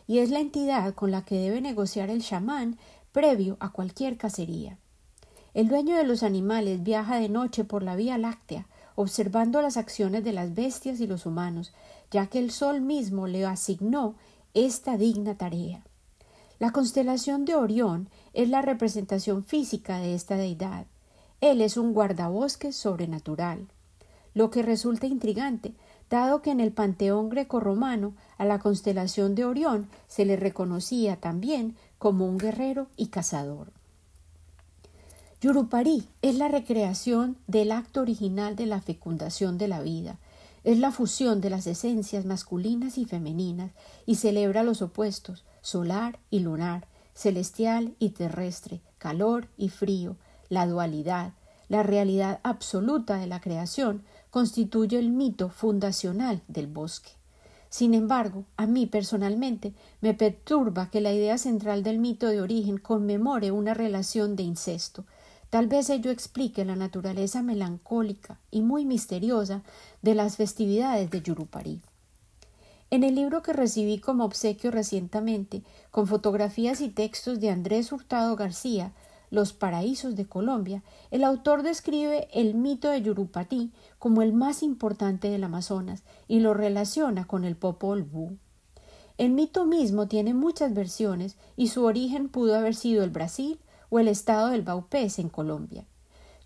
y 0.06 0.18
es 0.18 0.30
la 0.30 0.40
entidad 0.40 0.94
con 0.94 1.10
la 1.10 1.24
que 1.24 1.36
debe 1.36 1.60
negociar 1.60 2.10
el 2.10 2.22
chamán 2.22 2.78
previo 3.10 3.56
a 3.58 3.72
cualquier 3.72 4.18
cacería. 4.18 4.78
El 5.56 5.68
dueño 5.68 5.96
de 5.96 6.04
los 6.04 6.22
animales 6.22 6.82
viaja 6.82 7.18
de 7.18 7.30
noche 7.30 7.64
por 7.64 7.82
la 7.82 7.96
Vía 7.96 8.18
Láctea, 8.18 8.66
observando 8.94 9.62
las 9.62 9.78
acciones 9.78 10.22
de 10.22 10.34
las 10.34 10.54
bestias 10.54 11.00
y 11.00 11.06
los 11.06 11.24
humanos, 11.24 11.72
ya 12.10 12.26
que 12.26 12.40
el 12.40 12.50
sol 12.50 12.82
mismo 12.82 13.26
le 13.26 13.46
asignó 13.46 14.16
esta 14.52 14.98
digna 14.98 15.38
tarea. 15.38 15.82
La 16.58 16.72
constelación 16.72 17.46
de 17.46 17.54
Orión 17.54 18.10
es 18.34 18.50
la 18.50 18.60
representación 18.60 19.44
física 19.44 19.96
de 19.96 20.14
esta 20.14 20.36
deidad. 20.36 20.84
Él 21.40 21.62
es 21.62 21.78
un 21.78 21.94
guardabosques 21.94 22.76
sobrenatural, 22.76 23.66
lo 24.34 24.50
que 24.50 24.60
resulta 24.60 25.06
intrigante, 25.06 25.72
dado 26.10 26.42
que 26.42 26.50
en 26.50 26.60
el 26.60 26.72
panteón 26.72 27.30
grecorromano 27.30 28.12
a 28.36 28.44
la 28.44 28.58
constelación 28.58 29.34
de 29.34 29.46
Orión 29.46 29.88
se 30.06 30.26
le 30.26 30.36
reconocía 30.36 31.16
también 31.16 31.76
como 31.96 32.26
un 32.26 32.36
guerrero 32.36 32.88
y 32.98 33.06
cazador. 33.06 33.72
Yurupari 35.42 36.08
es 36.22 36.36
la 36.36 36.48
recreación 36.48 37.36
del 37.46 37.70
acto 37.70 38.00
original 38.00 38.56
de 38.56 38.64
la 38.64 38.80
fecundación 38.80 39.58
de 39.58 39.68
la 39.68 39.82
vida, 39.82 40.18
es 40.64 40.78
la 40.78 40.90
fusión 40.90 41.42
de 41.42 41.50
las 41.50 41.66
esencias 41.66 42.24
masculinas 42.24 42.96
y 42.96 43.04
femeninas 43.04 43.72
y 44.06 44.14
celebra 44.14 44.62
los 44.62 44.80
opuestos, 44.80 45.44
solar 45.60 46.18
y 46.30 46.40
lunar, 46.40 46.86
celestial 47.12 47.94
y 47.98 48.10
terrestre, 48.10 48.80
calor 48.96 49.46
y 49.58 49.68
frío, 49.68 50.16
la 50.48 50.66
dualidad, 50.66 51.34
la 51.68 51.82
realidad 51.82 52.40
absoluta 52.42 53.18
de 53.18 53.26
la 53.26 53.42
creación 53.42 54.04
constituye 54.30 54.98
el 54.98 55.10
mito 55.10 55.50
fundacional 55.50 56.40
del 56.48 56.66
bosque. 56.66 57.10
Sin 57.68 57.92
embargo, 57.92 58.46
a 58.56 58.66
mí 58.66 58.86
personalmente 58.86 59.74
me 60.00 60.14
perturba 60.14 60.88
que 60.88 61.02
la 61.02 61.12
idea 61.12 61.36
central 61.36 61.82
del 61.82 61.98
mito 61.98 62.26
de 62.28 62.40
origen 62.40 62.78
conmemore 62.78 63.50
una 63.50 63.74
relación 63.74 64.34
de 64.34 64.44
incesto, 64.44 65.04
Tal 65.56 65.68
vez 65.68 65.88
ello 65.88 66.10
explique 66.10 66.66
la 66.66 66.76
naturaleza 66.76 67.42
melancólica 67.42 68.38
y 68.50 68.60
muy 68.60 68.84
misteriosa 68.84 69.62
de 70.02 70.14
las 70.14 70.36
festividades 70.36 71.10
de 71.10 71.22
Yurupari. 71.22 71.80
En 72.90 73.04
el 73.04 73.14
libro 73.14 73.40
que 73.40 73.54
recibí 73.54 73.98
como 73.98 74.26
obsequio 74.26 74.70
recientemente, 74.70 75.62
con 75.90 76.06
fotografías 76.06 76.82
y 76.82 76.90
textos 76.90 77.40
de 77.40 77.48
Andrés 77.48 77.90
Hurtado 77.90 78.36
García, 78.36 78.92
Los 79.30 79.54
Paraísos 79.54 80.14
de 80.14 80.26
Colombia, 80.26 80.82
el 81.10 81.24
autor 81.24 81.62
describe 81.62 82.28
el 82.34 82.52
mito 82.52 82.90
de 82.90 83.00
Yurupatí 83.00 83.72
como 83.98 84.20
el 84.20 84.34
más 84.34 84.62
importante 84.62 85.30
del 85.30 85.42
Amazonas 85.42 86.02
y 86.28 86.40
lo 86.40 86.52
relaciona 86.52 87.26
con 87.26 87.46
el 87.46 87.56
Popol 87.56 88.02
Vuh. 88.02 88.36
El 89.16 89.30
mito 89.30 89.64
mismo 89.64 90.06
tiene 90.06 90.34
muchas 90.34 90.74
versiones 90.74 91.38
y 91.56 91.68
su 91.68 91.82
origen 91.84 92.28
pudo 92.28 92.56
haber 92.56 92.74
sido 92.74 93.02
el 93.02 93.08
Brasil 93.08 93.58
o 93.90 93.98
el 93.98 94.08
estado 94.08 94.48
del 94.48 94.62
Baupés 94.62 95.18
en 95.18 95.28
Colombia. 95.28 95.84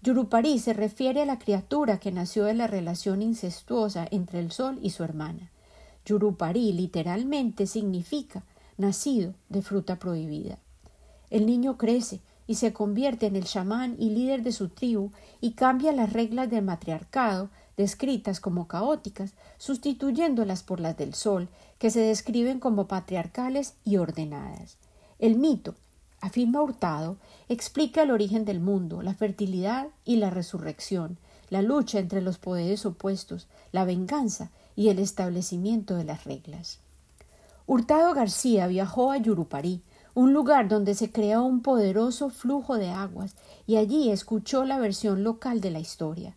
Yurupari 0.02 0.58
se 0.58 0.72
refiere 0.72 1.22
a 1.22 1.26
la 1.26 1.38
criatura 1.38 1.98
que 1.98 2.12
nació 2.12 2.44
de 2.44 2.54
la 2.54 2.66
relación 2.66 3.22
incestuosa 3.22 4.06
entre 4.10 4.40
el 4.40 4.50
sol 4.50 4.78
y 4.82 4.90
su 4.90 5.04
hermana. 5.04 5.50
Yurupari 6.06 6.72
literalmente 6.72 7.66
significa 7.66 8.42
nacido 8.78 9.34
de 9.48 9.62
fruta 9.62 9.96
prohibida. 9.96 10.58
El 11.28 11.46
niño 11.46 11.76
crece 11.76 12.20
y 12.46 12.54
se 12.56 12.72
convierte 12.72 13.26
en 13.26 13.36
el 13.36 13.44
chamán 13.44 13.94
y 13.98 14.10
líder 14.10 14.42
de 14.42 14.52
su 14.52 14.68
tribu 14.68 15.10
y 15.40 15.52
cambia 15.52 15.92
las 15.92 16.12
reglas 16.12 16.50
del 16.50 16.64
matriarcado 16.64 17.50
descritas 17.80 18.40
como 18.40 18.68
caóticas, 18.68 19.32
sustituyéndolas 19.56 20.62
por 20.62 20.80
las 20.80 20.98
del 20.98 21.14
Sol, 21.14 21.48
que 21.78 21.90
se 21.90 22.00
describen 22.00 22.60
como 22.60 22.86
patriarcales 22.86 23.74
y 23.84 23.96
ordenadas. 23.96 24.76
El 25.18 25.36
mito, 25.36 25.74
afirma 26.20 26.62
Hurtado, 26.62 27.16
explica 27.48 28.02
el 28.02 28.10
origen 28.10 28.44
del 28.44 28.60
mundo, 28.60 29.02
la 29.02 29.14
fertilidad 29.14 29.88
y 30.04 30.16
la 30.16 30.30
resurrección, 30.30 31.18
la 31.48 31.62
lucha 31.62 31.98
entre 31.98 32.20
los 32.20 32.38
poderes 32.38 32.86
opuestos, 32.86 33.48
la 33.72 33.84
venganza 33.84 34.50
y 34.76 34.88
el 34.88 34.98
establecimiento 34.98 35.96
de 35.96 36.04
las 36.04 36.24
reglas. 36.24 36.78
Hurtado 37.66 38.14
García 38.14 38.66
viajó 38.66 39.12
a 39.12 39.16
Yurupari, 39.16 39.82
un 40.14 40.32
lugar 40.32 40.68
donde 40.68 40.94
se 40.94 41.10
creó 41.12 41.44
un 41.44 41.62
poderoso 41.62 42.30
flujo 42.30 42.76
de 42.76 42.90
aguas, 42.90 43.36
y 43.66 43.76
allí 43.76 44.10
escuchó 44.10 44.64
la 44.64 44.78
versión 44.78 45.22
local 45.22 45.60
de 45.60 45.70
la 45.70 45.78
historia. 45.78 46.36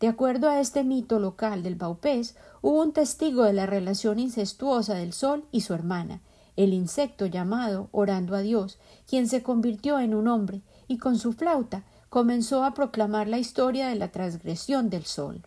De 0.00 0.08
acuerdo 0.08 0.50
a 0.50 0.60
este 0.60 0.84
mito 0.84 1.18
local 1.18 1.62
del 1.62 1.76
Baupés, 1.76 2.36
hubo 2.60 2.82
un 2.82 2.92
testigo 2.92 3.44
de 3.44 3.54
la 3.54 3.64
relación 3.64 4.18
incestuosa 4.18 4.94
del 4.94 5.14
sol 5.14 5.44
y 5.50 5.62
su 5.62 5.72
hermana, 5.72 6.20
el 6.56 6.72
insecto 6.72 7.26
llamado 7.26 7.88
orando 7.92 8.34
a 8.34 8.40
Dios, 8.40 8.78
quien 9.06 9.28
se 9.28 9.42
convirtió 9.42 9.98
en 9.98 10.14
un 10.14 10.26
hombre 10.28 10.62
y 10.88 10.98
con 10.98 11.18
su 11.18 11.32
flauta 11.32 11.84
comenzó 12.08 12.64
a 12.64 12.74
proclamar 12.74 13.28
la 13.28 13.38
historia 13.38 13.88
de 13.88 13.96
la 13.96 14.10
transgresión 14.10 14.88
del 14.90 15.04
sol. 15.04 15.42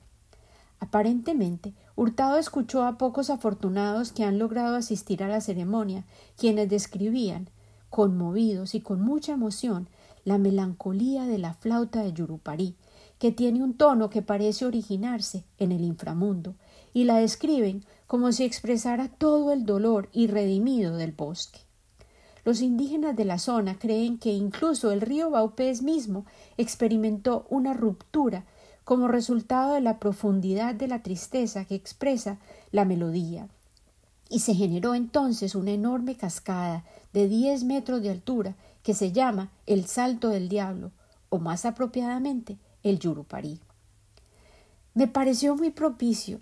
Aparentemente, 0.79 1.73
Hurtado 1.95 2.37
escuchó 2.37 2.83
a 2.83 2.97
pocos 2.97 3.29
afortunados 3.29 4.11
que 4.11 4.23
han 4.23 4.39
logrado 4.39 4.75
asistir 4.75 5.23
a 5.23 5.27
la 5.27 5.41
ceremonia, 5.41 6.05
quienes 6.37 6.69
describían, 6.69 7.49
conmovidos 7.89 8.75
y 8.75 8.81
con 8.81 9.01
mucha 9.01 9.33
emoción, 9.33 9.89
la 10.23 10.37
melancolía 10.37 11.25
de 11.25 11.37
la 11.37 11.53
flauta 11.53 12.01
de 12.03 12.13
Yurupari, 12.13 12.75
que 13.17 13.31
tiene 13.31 13.63
un 13.63 13.73
tono 13.73 14.09
que 14.09 14.21
parece 14.21 14.65
originarse 14.65 15.43
en 15.57 15.71
el 15.71 15.81
inframundo, 15.81 16.55
y 16.93 17.05
la 17.05 17.17
describen 17.17 17.85
como 18.07 18.31
si 18.31 18.43
expresara 18.43 19.07
todo 19.07 19.51
el 19.51 19.65
dolor 19.65 20.09
irredimido 20.13 20.97
del 20.97 21.11
bosque. 21.11 21.59
Los 22.45 22.61
indígenas 22.61 23.15
de 23.15 23.25
la 23.25 23.37
zona 23.37 23.77
creen 23.77 24.17
que 24.17 24.31
incluso 24.31 24.91
el 24.91 25.01
río 25.01 25.29
Baupés 25.29 25.81
mismo 25.81 26.25
experimentó 26.57 27.45
una 27.49 27.73
ruptura 27.73 28.45
como 28.83 29.07
resultado 29.07 29.73
de 29.75 29.81
la 29.81 29.99
profundidad 29.99 30.73
de 30.73 30.87
la 30.87 31.03
tristeza 31.03 31.65
que 31.65 31.75
expresa 31.75 32.39
la 32.71 32.85
melodía. 32.85 33.47
Y 34.29 34.39
se 34.39 34.55
generó 34.55 34.95
entonces 34.95 35.53
una 35.53 35.71
enorme 35.71 36.15
cascada 36.15 36.85
de 37.13 37.27
diez 37.27 37.63
metros 37.63 38.01
de 38.01 38.09
altura 38.09 38.55
que 38.81 38.93
se 38.95 39.11
llama 39.11 39.51
el 39.67 39.85
Salto 39.85 40.29
del 40.29 40.49
Diablo, 40.49 40.91
o 41.29 41.37
más 41.37 41.65
apropiadamente 41.65 42.57
el 42.81 42.97
Yurupari. 42.97 43.59
Me 44.95 45.07
pareció 45.07 45.55
muy 45.55 45.69
propicio 45.69 46.39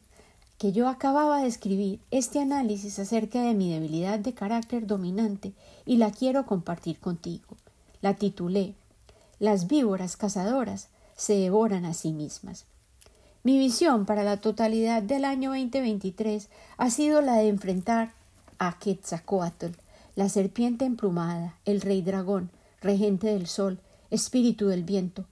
que 0.58 0.72
yo 0.72 0.88
acababa 0.88 1.42
de 1.42 1.48
escribir 1.48 2.00
este 2.10 2.40
análisis 2.40 2.98
acerca 3.00 3.42
de 3.42 3.54
mi 3.54 3.72
debilidad 3.72 4.20
de 4.20 4.34
carácter 4.34 4.88
dominante 4.88 5.54
y 5.86 5.98
la 5.98 6.12
quiero 6.12 6.46
compartir 6.46 7.00
contigo. 7.00 7.58
La 8.02 8.16
titulé 8.16 8.74
Las 9.40 9.68
víboras 9.68 10.18
cazadoras 10.18 10.90
se 11.16 11.36
devoran 11.36 11.86
a 11.86 11.94
sí 11.94 12.12
mismas. 12.12 12.66
Mi 13.44 13.60
visión 13.60 14.06
para 14.06 14.24
la 14.24 14.38
totalidad 14.38 15.04
del 15.04 15.26
año 15.26 15.52
2023 15.52 16.50
ha 16.78 16.90
sido 16.90 17.22
la 17.22 17.36
de 17.36 17.48
enfrentar 17.50 18.14
a 18.58 18.78
Quetzalcoatl, 18.80 19.78
la 20.16 20.30
serpiente 20.30 20.86
emplumada, 20.86 21.56
el 21.66 21.82
rey 21.82 22.02
dragón, 22.02 22.50
regente 22.82 23.28
del 23.28 23.48
sol, 23.48 23.80
espíritu 24.10 24.68
del 24.68 24.84
viento, 24.84 25.26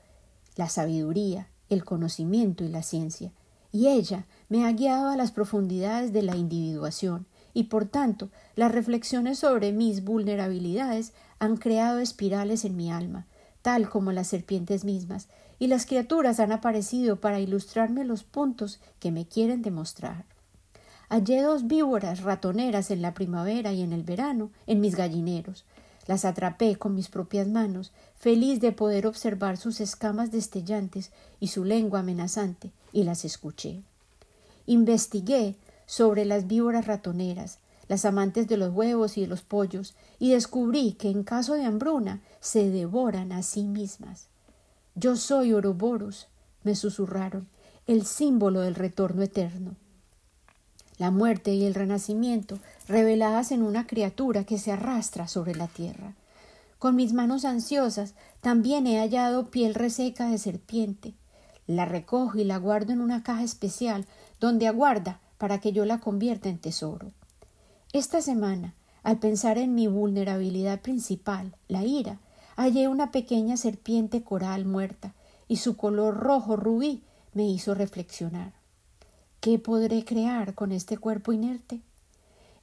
la 0.55 0.69
sabiduría, 0.69 1.47
el 1.69 1.83
conocimiento 1.83 2.63
y 2.63 2.69
la 2.69 2.83
ciencia, 2.83 3.31
y 3.71 3.87
ella 3.87 4.25
me 4.49 4.65
ha 4.65 4.71
guiado 4.71 5.09
a 5.09 5.17
las 5.17 5.31
profundidades 5.31 6.13
de 6.13 6.21
la 6.21 6.35
individuación, 6.35 7.25
y 7.53 7.63
por 7.63 7.85
tanto 7.85 8.29
las 8.55 8.71
reflexiones 8.71 9.39
sobre 9.39 9.71
mis 9.71 10.03
vulnerabilidades 10.03 11.13
han 11.39 11.57
creado 11.57 11.99
espirales 11.99 12.65
en 12.65 12.75
mi 12.75 12.91
alma, 12.91 13.25
tal 13.61 13.89
como 13.89 14.11
las 14.11 14.27
serpientes 14.27 14.83
mismas, 14.85 15.27
y 15.57 15.67
las 15.67 15.85
criaturas 15.85 16.39
han 16.39 16.51
aparecido 16.51 17.21
para 17.21 17.39
ilustrarme 17.39 18.03
los 18.03 18.23
puntos 18.23 18.79
que 18.99 19.11
me 19.11 19.25
quieren 19.25 19.61
demostrar. 19.61 20.25
Hallé 21.09 21.41
dos 21.41 21.67
víboras 21.67 22.21
ratoneras 22.21 22.91
en 22.91 23.01
la 23.01 23.13
primavera 23.13 23.71
y 23.71 23.81
en 23.81 23.93
el 23.93 24.03
verano 24.03 24.51
en 24.67 24.81
mis 24.81 24.95
gallineros, 24.95 25.65
las 26.07 26.25
atrapé 26.25 26.75
con 26.75 26.93
mis 26.93 27.09
propias 27.09 27.47
manos, 27.47 27.91
feliz 28.15 28.59
de 28.59 28.71
poder 28.71 29.07
observar 29.07 29.57
sus 29.57 29.81
escamas 29.81 30.31
destellantes 30.31 31.11
y 31.39 31.47
su 31.47 31.63
lengua 31.63 31.99
amenazante, 31.99 32.71
y 32.91 33.03
las 33.03 33.25
escuché. 33.25 33.81
Investigué 34.65 35.55
sobre 35.85 36.25
las 36.25 36.47
víboras 36.47 36.87
ratoneras, 36.87 37.59
las 37.87 38.05
amantes 38.05 38.47
de 38.47 38.57
los 38.57 38.73
huevos 38.73 39.17
y 39.17 39.21
de 39.21 39.27
los 39.27 39.41
pollos, 39.41 39.93
y 40.19 40.31
descubrí 40.31 40.93
que 40.93 41.09
en 41.09 41.23
caso 41.23 41.53
de 41.53 41.65
hambruna 41.65 42.21
se 42.39 42.69
devoran 42.69 43.31
a 43.31 43.43
sí 43.43 43.63
mismas. 43.63 44.27
Yo 44.95 45.15
soy 45.15 45.53
Oroboros, 45.53 46.27
me 46.63 46.75
susurraron, 46.75 47.47
el 47.85 48.05
símbolo 48.05 48.61
del 48.61 48.75
retorno 48.75 49.21
eterno 49.21 49.75
la 50.97 51.11
muerte 51.11 51.53
y 51.53 51.65
el 51.65 51.73
renacimiento 51.73 52.59
reveladas 52.87 53.51
en 53.51 53.63
una 53.63 53.85
criatura 53.87 54.43
que 54.43 54.57
se 54.57 54.71
arrastra 54.71 55.27
sobre 55.27 55.55
la 55.55 55.67
tierra. 55.67 56.13
Con 56.79 56.95
mis 56.95 57.13
manos 57.13 57.45
ansiosas 57.45 58.13
también 58.41 58.87
he 58.87 58.99
hallado 58.99 59.49
piel 59.49 59.73
reseca 59.73 60.29
de 60.29 60.37
serpiente. 60.37 61.13
La 61.67 61.85
recojo 61.85 62.37
y 62.37 62.43
la 62.43 62.57
guardo 62.57 62.93
en 62.93 63.01
una 63.01 63.23
caja 63.23 63.43
especial 63.43 64.05
donde 64.39 64.67
aguarda 64.67 65.19
para 65.37 65.59
que 65.59 65.71
yo 65.71 65.85
la 65.85 65.99
convierta 65.99 66.49
en 66.49 66.59
tesoro. 66.59 67.11
Esta 67.93 68.21
semana, 68.21 68.73
al 69.03 69.19
pensar 69.19 69.57
en 69.57 69.73
mi 69.73 69.87
vulnerabilidad 69.87 70.81
principal, 70.81 71.55
la 71.67 71.83
ira, 71.83 72.19
hallé 72.55 72.87
una 72.87 73.11
pequeña 73.11 73.57
serpiente 73.57 74.21
coral 74.23 74.65
muerta, 74.65 75.13
y 75.47 75.57
su 75.57 75.77
color 75.77 76.17
rojo 76.17 76.55
rubí 76.55 77.03
me 77.33 77.47
hizo 77.47 77.75
reflexionar. 77.75 78.53
¿Qué 79.39 79.59
podré 79.59 80.03
crear 80.03 80.55
con 80.55 80.71
este 80.71 80.97
cuerpo 80.97 81.33
inerte? 81.33 81.81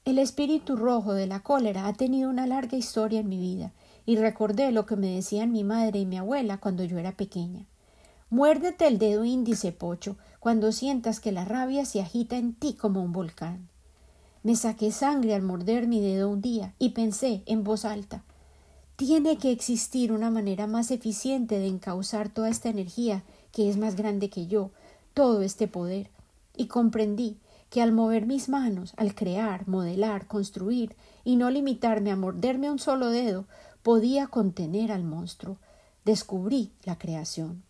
El 0.05 0.19
espíritu 0.19 0.75
rojo 0.75 1.15
de 1.15 1.29
la 1.29 1.41
cólera 1.41 1.87
ha 1.87 1.93
tenido 1.93 2.29
una 2.29 2.47
larga 2.47 2.77
historia 2.77 3.21
en 3.21 3.29
mi 3.29 3.39
vida, 3.39 3.73
y 4.05 4.17
recordé 4.17 4.73
lo 4.73 4.85
que 4.85 4.97
me 4.97 5.15
decían 5.15 5.53
mi 5.53 5.63
madre 5.63 6.01
y 6.01 6.07
mi 6.07 6.19
abuela 6.19 6.59
cuando 6.59 6.83
yo 6.83 6.99
era 6.99 7.13
pequeña. 7.13 7.67
Muérdete 8.33 8.89
el 8.89 8.99
dedo 8.99 9.25
índice, 9.25 9.71
Pocho, 9.71 10.17
cuando 10.41 10.73
sientas 10.73 11.21
que 11.21 11.31
la 11.31 11.45
rabia 11.45 11.85
se 11.85 12.01
agita 12.01 12.37
en 12.37 12.55
ti 12.55 12.75
como 12.75 13.01
un 13.01 13.13
volcán. 13.13 13.69
Me 14.43 14.57
saqué 14.57 14.91
sangre 14.91 15.37
al 15.37 15.43
morder 15.43 15.87
mi 15.87 16.01
dedo 16.01 16.29
un 16.29 16.41
día 16.41 16.75
y 16.81 16.89
pensé 16.89 17.45
en 17.47 17.63
voz 17.63 17.85
alta 17.85 18.25
tiene 18.97 19.37
que 19.37 19.51
existir 19.51 20.13
una 20.13 20.31
manera 20.31 20.69
más 20.69 20.93
eficiente 20.93 21.59
de 21.59 21.67
encauzar 21.67 22.29
toda 22.29 22.49
esta 22.49 22.69
energía 22.69 23.25
que 23.51 23.69
es 23.69 23.77
más 23.77 23.97
grande 23.97 24.31
que 24.31 24.47
yo, 24.47 24.71
todo 25.13 25.43
este 25.43 25.67
poder 25.67 26.09
y 26.57 26.67
comprendí 26.67 27.37
que 27.69 27.83
al 27.83 27.91
mover 27.91 28.27
mis 28.27 28.49
manos, 28.49 28.93
al 28.97 29.17
crear, 29.17 29.67
modelar, 29.67 30.29
construir, 30.29 30.95
y 31.25 31.35
no 31.35 31.51
limitarme 31.51 32.13
a 32.13 32.17
morderme 32.17 32.71
un 32.71 32.79
solo 32.79 33.09
dedo, 33.09 33.47
podía 33.83 34.29
contener 34.29 34.93
al 34.93 35.03
monstruo. 35.03 35.57
Descubrí 36.05 36.71
la 36.85 36.97
creación. 36.97 37.65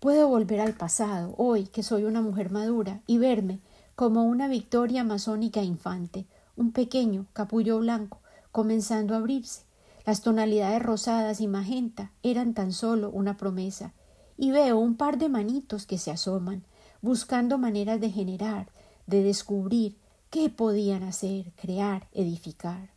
Puedo 0.00 0.28
volver 0.28 0.60
al 0.60 0.74
pasado, 0.74 1.34
hoy 1.38 1.64
que 1.64 1.82
soy 1.82 2.04
una 2.04 2.20
mujer 2.20 2.52
madura, 2.52 3.00
y 3.08 3.18
verme 3.18 3.58
como 3.96 4.22
una 4.22 4.46
victoria 4.46 5.02
masónica 5.02 5.64
infante, 5.64 6.24
un 6.54 6.70
pequeño 6.70 7.26
capullo 7.32 7.80
blanco, 7.80 8.20
comenzando 8.52 9.14
a 9.14 9.16
abrirse. 9.16 9.62
Las 10.06 10.22
tonalidades 10.22 10.80
rosadas 10.80 11.40
y 11.40 11.48
magenta 11.48 12.12
eran 12.22 12.54
tan 12.54 12.70
solo 12.72 13.10
una 13.10 13.36
promesa, 13.36 13.92
y 14.36 14.52
veo 14.52 14.78
un 14.78 14.94
par 14.94 15.18
de 15.18 15.28
manitos 15.28 15.84
que 15.84 15.98
se 15.98 16.12
asoman, 16.12 16.62
buscando 17.02 17.58
maneras 17.58 18.00
de 18.00 18.10
generar, 18.10 18.68
de 19.08 19.24
descubrir, 19.24 19.96
qué 20.30 20.48
podían 20.48 21.02
hacer, 21.02 21.50
crear, 21.60 22.06
edificar. 22.12 22.90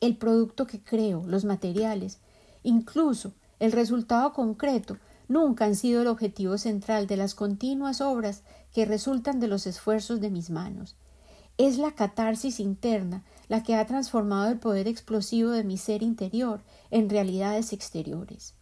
El 0.00 0.16
producto 0.16 0.68
que 0.68 0.80
creo, 0.80 1.24
los 1.26 1.44
materiales, 1.44 2.20
incluso 2.62 3.32
el 3.58 3.72
resultado 3.72 4.32
concreto, 4.32 4.98
nunca 5.28 5.66
han 5.66 5.76
sido 5.76 6.02
el 6.02 6.08
objetivo 6.08 6.58
central 6.58 7.06
de 7.06 7.16
las 7.16 7.34
continuas 7.34 8.00
obras 8.00 8.42
que 8.72 8.84
resultan 8.84 9.40
de 9.40 9.48
los 9.48 9.66
esfuerzos 9.66 10.20
de 10.20 10.30
mis 10.30 10.50
manos. 10.50 10.96
Es 11.58 11.78
la 11.78 11.92
catarsis 11.92 12.60
interna 12.60 13.24
la 13.48 13.62
que 13.62 13.74
ha 13.74 13.86
transformado 13.86 14.50
el 14.50 14.58
poder 14.58 14.88
explosivo 14.88 15.50
de 15.50 15.64
mi 15.64 15.76
ser 15.76 16.02
interior 16.02 16.60
en 16.90 17.10
realidades 17.10 17.72
exteriores. 17.72 18.54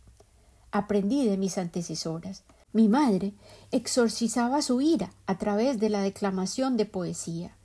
Aprendí 0.73 1.27
de 1.27 1.37
mis 1.37 1.59
antecesoras, 1.59 2.45
mi 2.73 2.89
madre 2.89 3.33
exorcizaba 3.71 4.61
su 4.61 4.83
ira 4.83 5.11
a 5.27 5.39
través 5.39 5.79
de 5.79 5.89
la 5.89 6.03
declamación 6.03 6.77
de 6.77 6.85
poesía. 6.85 7.57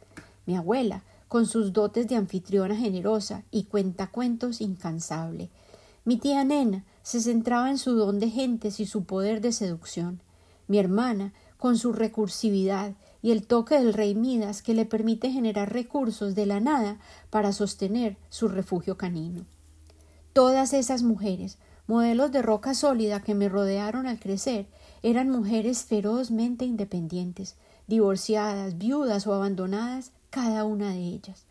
Mi 0.46 0.56
abuela, 0.56 1.04
con 1.28 1.46
sus 1.46 1.74
dotes 1.74 2.08
de 2.08 2.16
anfitriona 2.16 2.76
generosa 2.76 3.44
y 3.52 3.64
cuentacuentos 3.64 4.62
incansable. 4.62 5.50
Mi 6.04 6.18
tía 6.18 6.44
Nena 6.44 6.84
se 7.04 7.22
centraba 7.22 7.70
en 7.70 7.78
su 7.78 7.96
don 7.96 8.20
de 8.20 8.30
gentes 8.30 8.80
y 8.80 8.86
su 8.86 9.06
poder 9.06 9.42
de 9.42 9.52
seducción. 9.52 10.22
Mi 10.68 10.78
hermana, 10.80 11.34
con 11.58 11.78
su 11.78 11.94
recursividad 11.94 12.94
y 13.22 13.32
el 13.32 13.46
toque 13.46 13.76
del 13.76 13.94
rey 13.94 14.16
Midas 14.16 14.62
que 14.62 14.74
le 14.74 14.86
permite 14.86 15.32
generar 15.32 15.72
recursos 15.72 16.34
de 16.34 16.46
la 16.46 16.60
nada 16.60 16.98
para 17.30 17.52
sostener 17.52 18.18
su 18.30 18.48
refugio 18.48 18.98
canino. 18.98 19.46
Todas 20.34 20.74
esas 20.74 21.04
mujeres, 21.04 21.58
modelos 21.88 22.32
de 22.32 22.42
roca 22.42 22.74
sólida 22.74 23.22
que 23.22 23.36
me 23.36 23.50
rodearon 23.50 24.08
al 24.08 24.20
crecer, 24.20 24.68
eran 25.04 25.30
mujeres 25.30 25.84
ferozmente 25.84 26.66
independientes, 26.66 27.56
divorciadas, 27.88 28.78
viudas 28.78 29.28
o 29.28 29.34
abandonadas, 29.34 30.12
cada 30.30 30.64
una 30.64 30.92
de 30.92 31.00
ellas. 31.00 31.46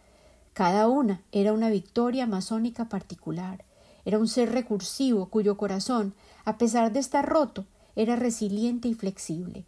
Cada 0.54 0.88
una 0.88 1.22
era 1.30 1.52
una 1.52 1.68
victoria 1.68 2.26
masónica 2.26 2.88
particular, 2.88 3.64
era 4.04 4.18
un 4.18 4.28
ser 4.28 4.52
recursivo 4.52 5.26
cuyo 5.26 5.56
corazón, 5.56 6.14
a 6.44 6.58
pesar 6.58 6.92
de 6.92 7.00
estar 7.00 7.28
roto, 7.28 7.64
era 7.96 8.16
resiliente 8.16 8.88
y 8.88 8.94
flexible. 8.94 9.64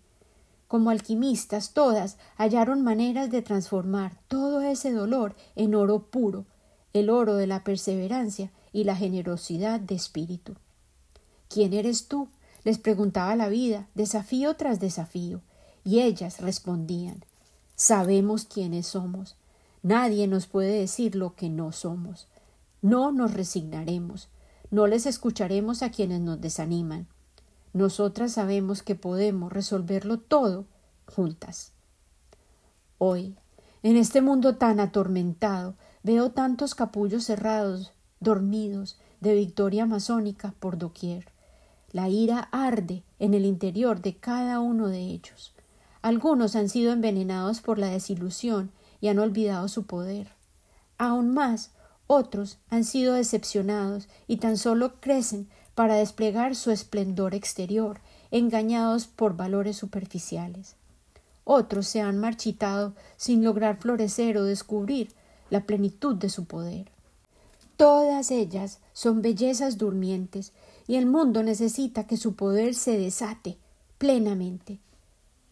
Como 0.69 0.91
alquimistas 0.91 1.73
todas 1.73 2.17
hallaron 2.37 2.83
maneras 2.83 3.31
de 3.31 3.43
transformar 3.43 4.17
todo 4.29 4.63
ese 4.63 4.93
dolor 4.93 5.35
en 5.55 5.75
oro 5.75 6.05
puro, 6.05 6.47
el 6.93 7.11
oro 7.11 7.35
de 7.35 7.47
la 7.47 7.63
perseverancia 7.63 8.51
y 8.73 8.85
la 8.85 8.97
generosidad 8.97 9.81
de 9.81 9.95
espíritu. 9.95 10.55
¿Quién 11.49 11.75
eres 11.75 12.09
tú? 12.09 12.29
Les 12.65 12.79
preguntaba 12.79 13.37
la 13.37 13.49
vida, 13.49 13.87
desafío 13.95 14.55
tras 14.57 14.81
desafío, 14.81 15.41
y 15.85 16.01
ellas 16.01 16.41
respondían 16.41 17.25
Sabemos 17.75 18.45
quiénes 18.45 18.87
somos. 18.87 19.37
Nadie 19.83 20.29
nos 20.29 20.47
puede 20.47 20.79
decir 20.79 21.17
lo 21.17 21.35
que 21.35 21.49
no 21.49 21.73
somos. 21.73 22.29
No 22.83 23.13
nos 23.13 23.33
resignaremos. 23.33 24.29
No 24.71 24.87
les 24.87 25.07
escucharemos 25.07 25.83
a 25.83 25.91
quienes 25.91 26.21
nos 26.21 26.41
desaniman. 26.41 27.07
Nosotras 27.73 28.33
sabemos 28.33 28.83
que 28.83 28.95
podemos 28.95 29.53
resolverlo 29.53 30.19
todo 30.19 30.67
juntas. 31.07 31.73
Hoy, 32.99 33.37
en 33.83 33.97
este 33.97 34.21
mundo 34.21 34.57
tan 34.57 34.81
atormentado, 34.81 35.75
veo 36.03 36.33
tantos 36.33 36.75
capullos 36.75 37.25
cerrados, 37.25 37.93
dormidos, 38.21 38.99
de 39.21 39.35
victoria 39.35 39.87
masónica 39.87 40.53
por 40.59 40.77
doquier. 40.77 41.27
La 41.93 42.09
ira 42.09 42.49
arde 42.51 43.05
en 43.21 43.35
el 43.35 43.45
interior 43.45 44.03
de 44.03 44.17
cada 44.17 44.59
uno 44.59 44.89
de 44.89 45.01
ellos. 45.01 45.55
Algunos 46.01 46.57
han 46.57 46.69
sido 46.69 46.93
envenenados 46.93 47.61
por 47.61 47.79
la 47.79 47.89
desilusión 47.89 48.73
y 49.01 49.09
han 49.09 49.21
olvidado 49.21 49.69
su 49.69 49.85
poder. 49.85 50.33
Aún 50.99 51.33
más, 51.33 51.71
otros 52.07 52.59
han 52.69 52.85
sido 52.85 53.15
decepcionados 53.15 54.09
y 54.27 54.39
tan 54.39 54.57
solo 54.57 55.01
crecen 55.01 55.49
para 55.75 55.95
desplegar 55.95 56.55
su 56.55 56.71
esplendor 56.71 57.35
exterior, 57.35 58.01
engañados 58.31 59.07
por 59.07 59.37
valores 59.37 59.77
superficiales. 59.77 60.77
Otros 61.45 61.87
se 61.89 62.01
han 62.01 62.19
marchitado 62.19 62.95
sin 63.17 63.43
lograr 63.43 63.79
florecer 63.79 64.37
o 64.39 64.45
descubrir 64.45 65.13
la 65.51 65.65
plenitud 65.65 66.17
de 66.17 66.31
su 66.31 66.45
poder. 66.45 66.91
Todas 67.77 68.31
ellas 68.31 68.79
son 68.93 69.23
bellezas 69.23 69.77
durmientes 69.77 70.53
y 70.87 70.97
el 70.97 71.07
mundo 71.07 71.43
necesita 71.43 72.07
que 72.07 72.17
su 72.17 72.35
poder 72.35 72.75
se 72.75 72.99
desate 72.99 73.57
plenamente. 73.99 74.79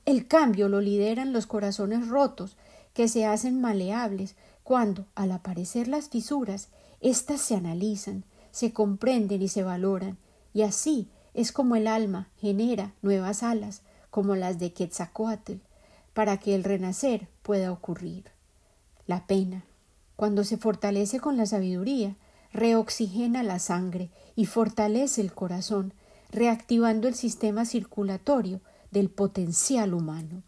El 0.06 0.26
cambio 0.26 0.68
lo 0.68 0.80
lideran 0.80 1.32
los 1.32 1.46
corazones 1.46 2.08
rotos, 2.08 2.56
que 2.94 3.08
se 3.08 3.24
hacen 3.24 3.60
maleables 3.60 4.34
cuando, 4.70 5.06
al 5.16 5.32
aparecer 5.32 5.88
las 5.88 6.10
fisuras, 6.10 6.68
éstas 7.00 7.40
se 7.40 7.56
analizan, 7.56 8.22
se 8.52 8.72
comprenden 8.72 9.42
y 9.42 9.48
se 9.48 9.64
valoran, 9.64 10.16
y 10.54 10.62
así 10.62 11.08
es 11.34 11.50
como 11.50 11.74
el 11.74 11.88
alma 11.88 12.28
genera 12.40 12.92
nuevas 13.02 13.42
alas, 13.42 13.82
como 14.10 14.36
las 14.36 14.60
de 14.60 14.72
Quetzalcoatl, 14.72 15.54
para 16.14 16.36
que 16.36 16.54
el 16.54 16.62
renacer 16.62 17.26
pueda 17.42 17.72
ocurrir. 17.72 18.26
La 19.08 19.26
pena, 19.26 19.64
cuando 20.14 20.44
se 20.44 20.56
fortalece 20.56 21.18
con 21.18 21.36
la 21.36 21.46
sabiduría, 21.46 22.14
reoxigena 22.52 23.42
la 23.42 23.58
sangre 23.58 24.08
y 24.36 24.46
fortalece 24.46 25.20
el 25.20 25.32
corazón, 25.32 25.94
reactivando 26.30 27.08
el 27.08 27.16
sistema 27.16 27.64
circulatorio 27.64 28.60
del 28.92 29.10
potencial 29.10 29.94
humano. 29.94 30.44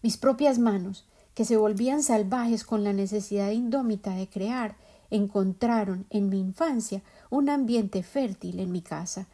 Mis 0.00 0.16
propias 0.16 0.58
manos, 0.58 1.04
que 1.36 1.44
se 1.44 1.58
volvían 1.58 2.02
salvajes 2.02 2.64
con 2.64 2.82
la 2.82 2.94
necesidad 2.94 3.50
indómita 3.50 4.12
de 4.12 4.26
crear, 4.26 4.74
encontraron 5.10 6.06
en 6.08 6.30
mi 6.30 6.40
infancia 6.40 7.02
un 7.28 7.50
ambiente 7.50 8.02
fértil 8.02 8.58
en 8.58 8.72
mi 8.72 8.80
casa. 8.80 9.26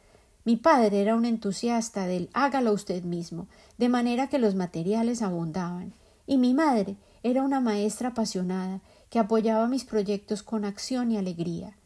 Mi 0.45 0.57
padre 0.57 1.01
era 1.01 1.15
un 1.15 1.25
entusiasta 1.25 2.09
del 2.09 2.29
hágalo 2.33 2.73
usted 2.73 3.05
mismo, 3.05 3.47
de 3.79 3.89
manera 3.89 4.27
que 4.27 4.41
los 4.41 4.57
materiales 4.57 5.23
abundaban, 5.23 5.93
y 6.27 6.39
mi 6.39 6.55
madre 6.55 6.97
era 7.23 7.45
una 7.45 7.61
maestra 7.61 8.09
apasionada 8.09 8.81
que 9.09 9.21
apoyaba 9.21 9.69
mis 9.69 9.85
proyectos 9.85 10.43
con 10.43 10.65
acción 10.65 11.13
y 11.13 11.19
alegría. 11.19 11.77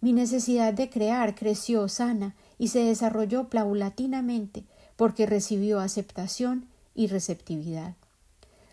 Mi 0.00 0.12
necesidad 0.12 0.72
de 0.72 0.90
crear 0.90 1.34
creció 1.34 1.88
sana 1.88 2.36
y 2.56 2.68
se 2.68 2.84
desarrolló 2.84 3.48
paulatinamente 3.48 4.62
porque 4.94 5.26
recibió 5.26 5.80
aceptación 5.80 6.68
y 6.94 7.08
receptividad. 7.08 7.96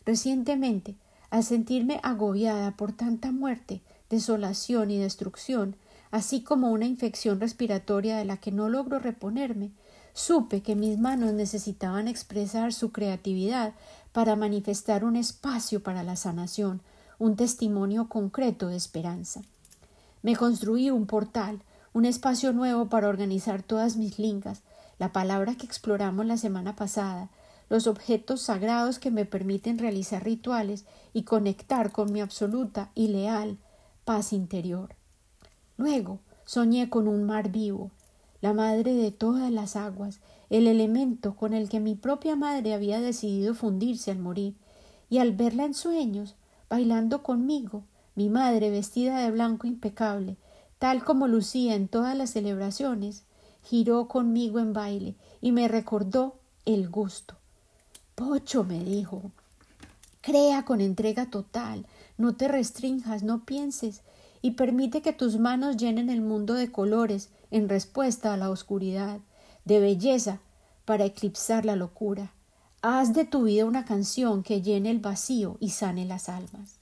Recientemente, 0.07 0.95
al 1.31 1.43
sentirme 1.43 1.99
agobiada 2.01 2.71
por 2.71 2.93
tanta 2.93 3.33
muerte, 3.33 3.81
desolación 4.09 4.89
y 4.89 4.97
destrucción, 4.97 5.75
así 6.11 6.41
como 6.43 6.71
una 6.71 6.85
infección 6.85 7.41
respiratoria 7.41 8.15
de 8.15 8.23
la 8.23 8.37
que 8.37 8.53
no 8.53 8.69
logro 8.69 8.99
reponerme, 8.99 9.71
supe 10.13 10.61
que 10.61 10.77
mis 10.77 10.97
manos 10.97 11.33
necesitaban 11.33 12.07
expresar 12.07 12.71
su 12.71 12.93
creatividad 12.93 13.73
para 14.13 14.37
manifestar 14.37 15.03
un 15.03 15.17
espacio 15.17 15.83
para 15.83 16.03
la 16.03 16.15
sanación, 16.15 16.79
un 17.19 17.35
testimonio 17.35 18.07
concreto 18.07 18.69
de 18.69 18.77
esperanza. 18.77 19.41
Me 20.23 20.37
construí 20.37 20.89
un 20.89 21.05
portal, 21.05 21.59
un 21.91 22.05
espacio 22.05 22.53
nuevo 22.53 22.87
para 22.87 23.09
organizar 23.09 23.61
todas 23.61 23.97
mis 23.97 24.19
lingas, 24.19 24.61
la 24.99 25.11
palabra 25.11 25.55
que 25.55 25.65
exploramos 25.65 26.25
la 26.25 26.37
semana 26.37 26.77
pasada, 26.77 27.29
los 27.69 27.87
objetos 27.87 28.41
sagrados 28.41 28.99
que 28.99 29.11
me 29.11 29.25
permiten 29.25 29.77
realizar 29.77 30.23
rituales 30.23 30.85
y 31.13 31.23
conectar 31.23 31.91
con 31.91 32.11
mi 32.11 32.21
absoluta 32.21 32.91
y 32.95 33.09
leal 33.09 33.57
paz 34.05 34.31
interior. 34.33 34.95
Luego 35.77 36.19
soñé 36.45 36.89
con 36.89 37.07
un 37.07 37.25
mar 37.25 37.51
vivo, 37.51 37.91
la 38.41 38.53
madre 38.53 38.93
de 38.93 39.11
todas 39.11 39.51
las 39.51 39.75
aguas, 39.75 40.19
el 40.49 40.67
elemento 40.67 41.35
con 41.35 41.53
el 41.53 41.67
que 41.69 41.79
mi 41.79 41.95
propia 41.95 42.35
madre 42.35 42.73
había 42.73 43.01
decidido 43.01 43.53
fundirse 43.53 44.11
al 44.11 44.19
morir, 44.19 44.55
y 45.09 45.19
al 45.19 45.33
verla 45.33 45.65
en 45.65 45.73
sueños 45.73 46.35
bailando 46.69 47.23
conmigo, 47.23 47.83
mi 48.15 48.29
madre 48.29 48.69
vestida 48.69 49.19
de 49.19 49.31
blanco 49.31 49.67
impecable, 49.67 50.37
tal 50.79 51.03
como 51.03 51.27
lucía 51.27 51.75
en 51.75 51.87
todas 51.87 52.15
las 52.17 52.31
celebraciones, 52.31 53.23
giró 53.63 54.07
conmigo 54.07 54.59
en 54.59 54.73
baile 54.73 55.15
y 55.41 55.51
me 55.51 55.67
recordó 55.67 56.35
el 56.65 56.89
gusto. 56.89 57.36
Pocho, 58.17 58.63
me 58.63 58.83
dijo, 58.83 59.29
crea 60.21 60.65
con 60.65 60.81
entrega 60.81 61.29
total, 61.29 61.85
no 62.17 62.35
te 62.35 62.47
restrinjas, 62.47 63.21
no 63.21 63.45
pienses, 63.45 64.01
y 64.41 64.51
permite 64.51 65.03
que 65.03 65.13
tus 65.13 65.37
manos 65.37 65.77
llenen 65.77 66.09
el 66.09 66.21
mundo 66.21 66.55
de 66.55 66.71
colores 66.71 67.29
en 67.51 67.69
respuesta 67.69 68.33
a 68.33 68.37
la 68.37 68.49
oscuridad, 68.49 69.19
de 69.65 69.79
belleza 69.79 70.39
para 70.83 71.05
eclipsar 71.05 71.63
la 71.63 71.75
locura, 71.75 72.31
Haz 72.81 73.13
de 73.13 73.23
tu 73.23 73.43
vida 73.43 73.65
una 73.65 73.85
canción 73.85 74.41
que 74.41 74.63
llene 74.63 74.89
el 74.89 74.99
vacío 74.99 75.57
y 75.59 75.69
sane 75.69 76.05
las 76.05 76.27
almas. 76.27 76.79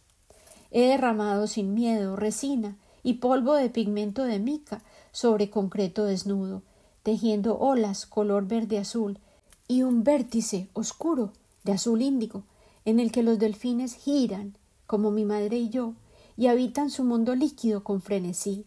He 0.72 0.88
derramado 0.88 1.48
sin 1.48 1.74
miedo 1.74 2.16
resina 2.16 2.78
y 3.04 3.16
polvo 3.16 3.56
de 3.56 3.70
pigmento 3.70 4.24
de 4.24 4.40
mica 4.40 4.82
sobre 5.12 5.50
concreto 5.50 6.06
desnudo, 6.06 6.62
tejiendo 7.04 7.58
olas 7.58 8.06
color 8.06 8.48
verde 8.48 8.78
azul 8.78 9.20
y 9.68 9.84
un 9.84 10.04
vértice 10.04 10.70
oscuro 10.74 11.34
de 11.64 11.74
azul 11.74 12.02
índigo 12.02 12.44
en 12.86 13.00
el 13.00 13.12
que 13.12 13.24
los 13.24 13.40
delfines 13.40 13.96
giran, 13.96 14.56
como 14.86 15.10
mi 15.10 15.26
madre 15.26 15.58
y 15.58 15.70
yo, 15.70 15.94
y 16.38 16.48
habitan 16.48 16.90
su 16.90 17.04
mundo 17.04 17.36
líquido 17.36 17.84
con 17.84 18.02
frenesí. 18.02 18.66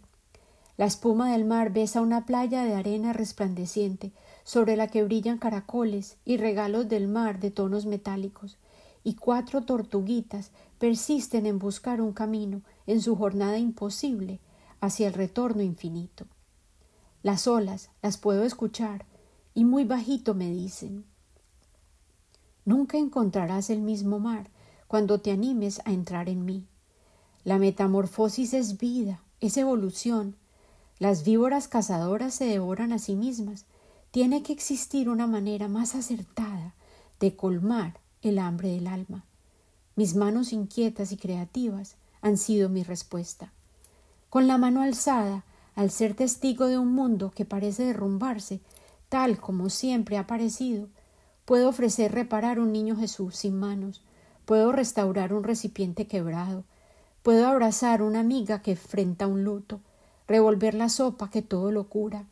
La 0.77 0.87
espuma 0.87 1.33
del 1.33 1.45
mar 1.45 1.73
besa 1.73 2.01
una 2.01 2.27
playa 2.27 2.65
de 2.65 2.75
arena 2.75 3.13
resplandeciente, 3.13 4.13
sobre 4.45 4.77
la 4.77 4.89
que 4.89 5.05
brillan 5.05 5.39
caracoles 5.39 6.17
y 6.25 6.37
regalos 6.37 6.89
del 6.89 7.07
mar 7.07 7.39
de 7.39 7.51
tonos 7.51 7.87
metálicos, 7.87 8.57
y 9.05 9.15
cuatro 9.15 9.63
tortuguitas 9.63 10.51
persisten 10.79 11.47
en 11.47 11.59
buscar 11.59 12.01
un 12.01 12.13
camino 12.13 12.63
en 12.87 13.01
su 13.01 13.17
jornada 13.17 13.59
imposible 13.59 14.41
hacia 14.81 15.09
el 15.09 15.15
retorno 15.15 15.63
infinito. 15.63 16.27
Las 17.23 17.47
olas 17.47 17.91
las 18.03 18.17
puedo 18.17 18.45
escuchar 18.45 19.05
y 19.59 19.65
muy 19.65 19.83
bajito 19.83 20.35
me 20.35 20.49
dicen 20.53 21.05
Nunca 22.65 22.97
encontrarás 22.97 23.71
el 23.71 23.81
mismo 23.81 24.21
mar 24.21 24.51
cuando 24.87 25.21
te 25.21 25.33
animes 25.33 25.81
a 25.85 25.91
entrar 25.91 26.29
en 26.29 26.45
mí. 26.45 26.65
La 27.43 27.59
metamorfosis 27.59 28.55
es 28.55 28.79
vida, 28.79 29.21
es 29.41 29.57
evolución. 29.57 30.37
Las 31.01 31.25
víboras 31.25 31.67
cazadoras 31.67 32.35
se 32.35 32.45
devoran 32.45 32.93
a 32.93 33.01
sí 33.01 33.17
mismas. 33.17 33.65
Tiene 34.13 34.45
que 34.45 34.53
existir 34.53 35.09
una 35.09 35.27
manera 35.27 35.67
más 35.67 35.97
acertada 35.97 36.77
de 37.19 37.35
colmar 37.35 37.99
el 38.23 38.39
hambre 38.39 38.69
del 38.69 38.87
alma. 38.87 39.25
Mis 39.97 40.15
manos 40.15 40.53
inquietas 40.53 41.11
y 41.11 41.17
creativas 41.17 41.97
han 42.23 42.37
sido 42.37 42.69
mi 42.69 42.85
respuesta. 42.85 43.53
Con 44.31 44.47
la 44.47 44.57
mano 44.57 44.83
alzada, 44.83 45.45
al 45.75 45.91
ser 45.91 46.15
testigo 46.15 46.67
de 46.67 46.79
un 46.79 46.93
mundo 46.93 47.33
que 47.35 47.45
parece 47.45 47.87
derrumbarse, 47.87 48.61
tal 49.09 49.39
como 49.39 49.71
siempre 49.71 50.19
ha 50.19 50.27
parecido, 50.27 50.89
puedo 51.45 51.69
ofrecer 51.69 52.13
reparar 52.13 52.61
un 52.61 52.73
niño 52.73 52.97
Jesús 52.97 53.37
sin 53.37 53.59
manos, 53.59 54.03
puedo 54.45 54.73
restaurar 54.73 55.33
un 55.33 55.45
recipiente 55.45 56.07
quebrado, 56.07 56.65
puedo 57.23 57.47
abrazar 57.47 58.03
una 58.03 58.21
amiga 58.21 58.63
que 58.63 58.73
enfrenta 58.73 59.27
un 59.27 59.45
luto, 59.45 59.81
revolver 60.27 60.75
la 60.75 60.89
sopa 60.89 61.31
que 61.31 61.43
todo 61.43 61.73
lo 61.73 61.89
cura, 61.89 62.27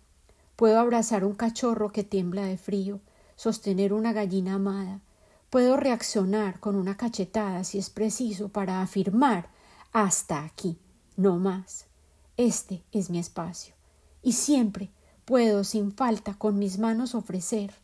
puedo 0.57 0.79
abrazar 0.79 1.25
un 1.25 1.35
cachorro 1.35 1.91
que 1.93 2.05
tiembla 2.05 2.45
de 2.45 2.57
frío, 2.57 3.01
sostener 3.37 3.93
una 3.93 4.13
gallina 4.13 4.55
amada, 4.55 5.01
puedo 5.51 5.77
reaccionar 5.77 6.61
con 6.61 6.77
una 6.77 6.97
cachetada 6.97 7.65
si 7.65 7.79
es 7.79 7.91
preciso 7.91 8.49
para 8.49 8.83
afirmar 8.83 9.49
hasta 9.93 10.45
aquí, 10.45 10.79
no 11.17 11.39
más. 11.39 11.87
Este 12.37 12.83
es 12.93 13.09
mi 13.09 13.19
espacio. 13.19 13.75
Y 14.23 14.33
siempre 14.33 14.91
puedo 15.27 15.63
sin 15.65 15.93
falta 15.93 16.33
con 16.33 16.59
mis 16.59 16.79
manos 16.79 17.15
ofrecer 17.15 17.75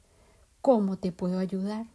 ¿Cómo 0.62 0.97
te 0.97 1.11
puedo 1.11 1.40
ayudar? 1.40 1.86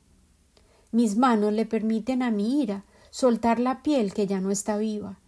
Mis 0.91 1.15
manos 1.15 1.53
le 1.53 1.65
permiten 1.65 2.21
a 2.21 2.31
mi 2.31 2.61
ira 2.61 2.83
soltar 3.11 3.61
la 3.61 3.81
piel 3.81 4.13
que 4.13 4.27
ya 4.27 4.41
no 4.41 4.51
está 4.51 4.77
viva, 4.77 5.19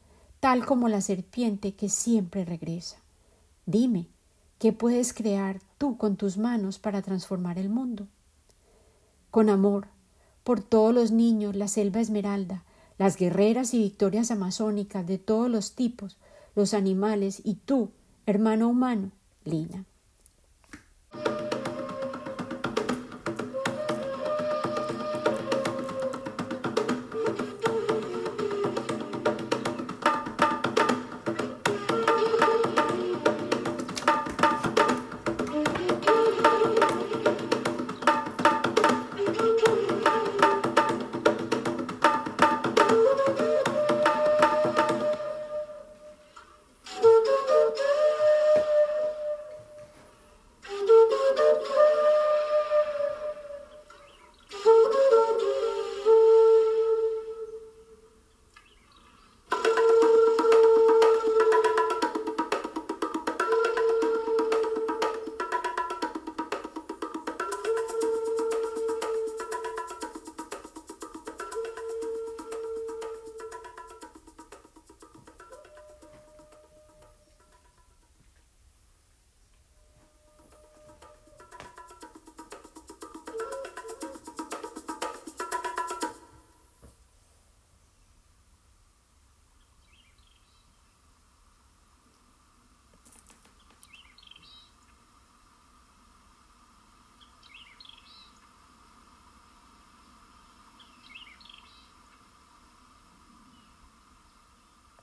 tal 0.41 0.65
como 0.65 0.89
la 0.89 0.99
serpiente 0.99 1.73
que 1.73 1.87
siempre 1.87 2.43
regresa. 2.43 2.97
Dime, 3.65 4.07
¿qué 4.59 4.73
puedes 4.73 5.13
crear 5.13 5.61
tú 5.77 5.95
con 5.95 6.17
tus 6.17 6.37
manos 6.37 6.79
para 6.79 7.01
transformar 7.01 7.57
el 7.57 7.69
mundo? 7.69 8.07
Con 9.31 9.49
amor, 9.49 9.87
por 10.43 10.59
todos 10.61 10.93
los 10.93 11.11
niños, 11.11 11.55
la 11.55 11.69
selva 11.69 12.01
esmeralda, 12.01 12.65
las 12.97 13.15
guerreras 13.15 13.73
y 13.73 13.79
victorias 13.79 14.31
amazónicas 14.31 15.07
de 15.07 15.17
todos 15.17 15.49
los 15.49 15.75
tipos, 15.75 16.17
los 16.55 16.73
animales 16.73 17.41
y 17.45 17.55
tú, 17.55 17.91
hermano 18.25 18.67
humano, 18.67 19.11
Lina. 19.45 19.85